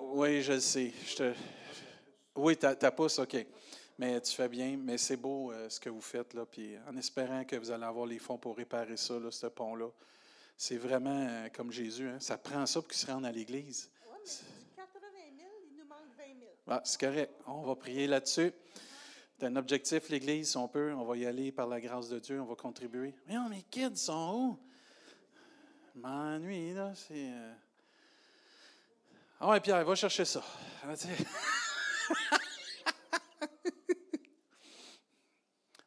[0.00, 0.90] Oui, je le sais.
[1.06, 1.34] Je te...
[2.34, 3.46] Oui, ta, pousse, OK.
[3.98, 4.78] Mais tu fais bien.
[4.78, 6.46] Mais c'est beau euh, ce que vous faites, là.
[6.46, 9.88] Puis en espérant que vous allez avoir les fonds pour réparer ça, là, ce pont-là.
[10.56, 12.08] C'est vraiment euh, comme Jésus.
[12.08, 12.20] Hein?
[12.20, 13.90] Ça prend ça pour qu'il se rende à l'Église.
[16.68, 17.32] Ah, c'est correct.
[17.46, 18.52] On va prier là-dessus.
[19.38, 20.94] C'est un objectif, l'Église, on peut.
[20.94, 22.40] On va y aller par la grâce de Dieu.
[22.40, 23.14] On va contribuer.
[23.26, 24.58] Mais oh, mes kids sont où?
[25.96, 26.92] M'ennuie, là.
[26.94, 27.32] C'est.
[27.32, 27.52] Euh...
[29.40, 30.42] Ah ouais, Pierre, va chercher ça.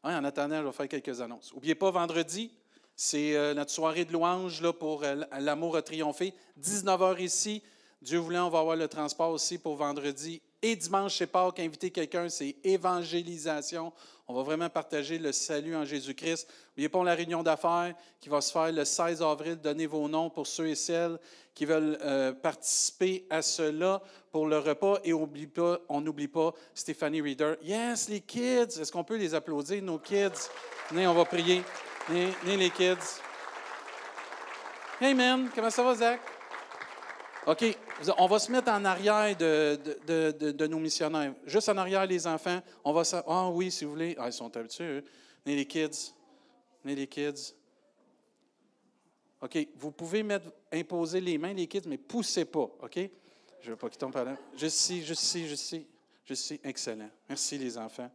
[0.04, 1.52] En attendant, je vais faire quelques annonces.
[1.52, 2.52] N'oubliez pas, vendredi,
[2.96, 6.36] c'est euh, notre soirée de louange pour euh, L'amour a triomphé.
[6.62, 7.64] 19h ici.
[8.04, 11.92] Dieu voulant, on va avoir le transport aussi pour vendredi et dimanche, c'est Pâques, inviter
[11.92, 13.94] quelqu'un, c'est évangélisation.
[14.28, 16.48] On va vraiment partager le salut en Jésus-Christ.
[16.70, 19.58] N'oubliez pas la réunion d'affaires qui va se faire le 16 avril.
[19.58, 21.20] Donnez vos noms pour ceux et celles
[21.54, 24.02] qui veulent euh, participer à cela
[24.32, 24.98] pour le repas.
[25.04, 27.58] Et oublie pas, on n'oublie pas Stéphanie Reader.
[27.62, 28.80] Yes, les kids!
[28.80, 30.50] Est-ce qu'on peut les applaudir, nos kids?
[30.90, 31.62] Venez, on va prier.
[32.10, 33.22] Venez, les kids.
[35.00, 36.35] Hey man, comment ça va, Zach?
[37.48, 37.78] OK,
[38.18, 41.36] on va se mettre en arrière de, nos missionnaires.
[41.46, 42.60] Juste en arrière, les enfants.
[42.84, 44.16] On va Ah oui, si vous voulez.
[44.18, 45.04] Ah, ils sont habitués.
[45.46, 46.14] Les kids.
[46.84, 47.54] Venez les kids.
[49.42, 52.68] OK, vous pouvez mettre, imposer les mains, les kids, mais poussez pas.
[52.82, 52.98] OK?
[53.62, 54.38] Je ne veux pas qu'ils tombent par là.
[54.56, 55.86] Je suis, je suis, je suis.
[56.26, 57.10] Je suis excellent.
[57.30, 58.10] Merci, les enfants.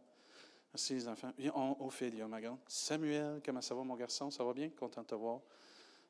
[0.73, 1.31] Merci, les enfants.
[1.37, 2.57] Viens, ma grande.
[2.67, 4.29] Samuel, comment ça va, mon garçon?
[4.29, 4.69] Ça va bien?
[4.69, 5.39] Content de te voir.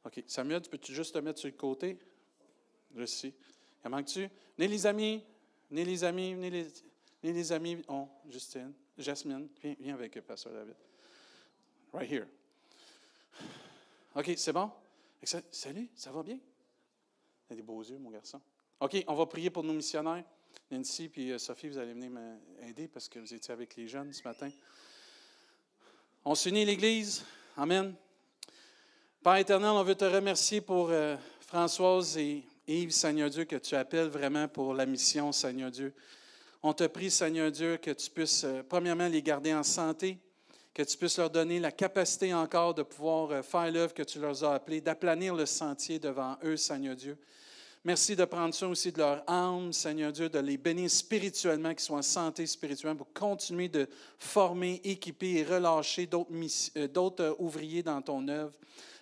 [0.03, 0.23] OK.
[0.25, 1.99] Samuel, tu peux-tu juste te mettre sur le côté?
[3.05, 3.33] Sais.
[3.83, 4.27] Il manque-tu?
[4.57, 5.23] Venez les amis.
[5.69, 6.33] Venez les amis.
[6.33, 6.67] Venez les,
[7.23, 7.81] les amis.
[7.87, 8.73] Oh, Justine.
[8.97, 9.47] Jasmine.
[9.79, 10.75] Viens, avec Pasteur David.
[11.93, 12.27] Right here.
[14.15, 14.69] OK, c'est bon?
[15.51, 16.39] Salut, ça va bien?
[17.49, 18.41] Il a des beaux yeux, mon garçon.
[18.79, 20.23] OK, on va prier pour nos missionnaires.
[20.69, 24.11] Nancy et euh, Sophie, vous allez venir m'aider parce que vous étiez avec les jeunes
[24.11, 24.49] ce matin.
[26.25, 27.23] On s'unit l'Église.
[27.55, 27.93] Amen.
[29.23, 32.43] Père éternel, on veut te remercier pour euh, Françoise et
[32.89, 35.93] Seigneur Dieu, que tu appelles vraiment pour la mission, Seigneur Dieu.
[36.63, 40.17] On te prie, Seigneur Dieu, que tu puisses, euh, premièrement, les garder en santé,
[40.73, 44.19] que tu puisses leur donner la capacité encore de pouvoir euh, faire l'œuvre que tu
[44.19, 47.17] leur as appelée, d'aplanir le sentier devant eux, Seigneur Dieu.
[47.83, 51.79] Merci de prendre soin aussi de leur âme, Seigneur Dieu, de les bénir spirituellement, qu'ils
[51.79, 58.01] soient en santé spirituelle, pour continuer de former, équiper et relâcher d'autres euh, ouvriers dans
[58.01, 58.53] ton œuvre.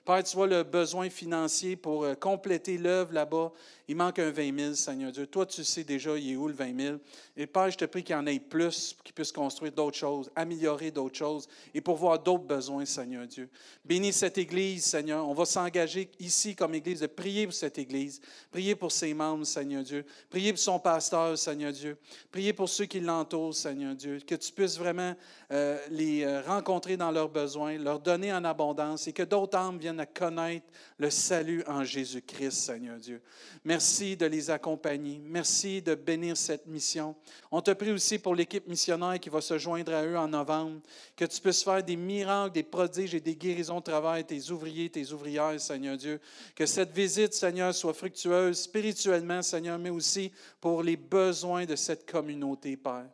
[0.06, 3.52] Père, tu vois le besoin financier pour euh, compléter l'œuvre là-bas.
[3.90, 5.26] Il manque un 20 000, Seigneur Dieu.
[5.26, 6.98] Toi, tu sais déjà, il est où le 20 000.
[7.36, 10.30] Et Père, je te prie qu'il y en ait plus, qu'il puisse construire d'autres choses,
[10.36, 13.50] améliorer d'autres choses et pourvoir d'autres besoins, Seigneur Dieu.
[13.84, 15.28] Bénis cette Église, Seigneur.
[15.28, 18.22] On va s'engager ici comme Église de prier pour cette Église,
[18.52, 20.06] prier pour ses membres, Seigneur Dieu.
[20.30, 21.98] Prier pour son pasteur, Seigneur Dieu.
[22.32, 24.20] Prier pour ceux qui l'entourent, Seigneur Dieu.
[24.20, 25.16] Que tu puisses vraiment
[25.52, 29.80] euh, les euh, rencontrer dans leurs besoins, leur donner en abondance et que d'autres âmes
[29.80, 30.68] viennent à connaître
[31.00, 33.20] le salut en Jésus-Christ, Seigneur Dieu.
[33.66, 35.22] Merci Merci de les accompagner.
[35.24, 37.16] Merci de bénir cette mission.
[37.50, 40.82] On te prie aussi pour l'équipe missionnaire qui va se joindre à eux en novembre,
[41.16, 44.90] que tu puisses faire des miracles, des prodiges et des guérisons au travail, tes ouvriers,
[44.90, 46.20] tes ouvrières, Seigneur Dieu.
[46.54, 52.06] Que cette visite, Seigneur, soit fructueuse spirituellement, Seigneur, mais aussi pour les besoins de cette
[52.06, 53.06] communauté, Père.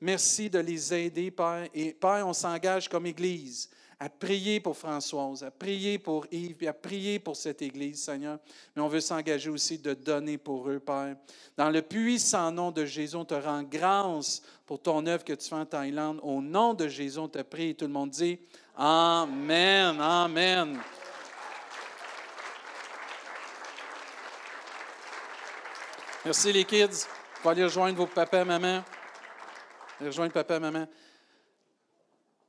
[0.00, 1.68] Merci de les aider, Père.
[1.74, 3.68] Et Père, on s'engage comme Église
[4.04, 8.38] à prier pour Françoise, à prier pour Yves, et à prier pour cette Église, Seigneur.
[8.76, 11.16] Mais on veut s'engager aussi de donner pour eux, Père.
[11.56, 15.48] Dans le puissant nom de Jésus, on te rend grâce pour ton œuvre que tu
[15.48, 16.20] fais en Thaïlande.
[16.22, 17.70] Au nom de Jésus, on te prie.
[17.70, 18.38] Et tout le monde dit
[18.76, 20.78] Amen, Amen.
[26.26, 26.88] Merci les kids.
[26.88, 30.86] Vous pouvez aller rejoindre vos papas et rejoindre papa et maman.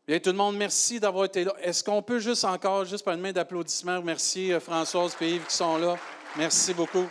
[0.08, 1.56] Bien, tout le monde, merci d'avoir été là.
[1.64, 5.48] Est-ce qu'on peut juste encore, juste par une main d'applaudissement, remercier euh, Françoise et Yves
[5.48, 5.98] qui sont là?
[6.38, 7.08] Merci beaucoup.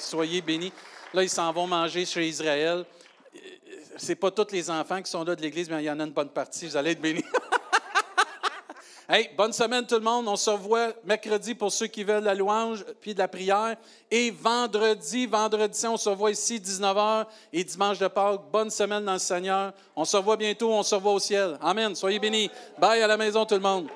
[0.00, 0.72] Soyez bénis.
[1.14, 2.84] Là, ils s'en vont manger chez Israël.
[3.96, 6.04] C'est pas tous les enfants qui sont là de l'Église, mais il y en a
[6.04, 6.66] une bonne partie.
[6.66, 7.24] Vous allez être bénis.
[9.36, 10.28] Bonne semaine tout le monde.
[10.28, 13.76] On se revoit mercredi pour ceux qui veulent la louange puis de la prière.
[14.08, 18.42] Et vendredi, vendredi, on se revoit ici 19h et dimanche de Pâques.
[18.52, 19.72] Bonne semaine dans le Seigneur.
[19.96, 21.58] On se revoit bientôt, on se revoit au ciel.
[21.60, 21.94] Amen.
[21.96, 22.50] Soyez bénis.
[22.78, 23.88] Bye à la maison tout le monde.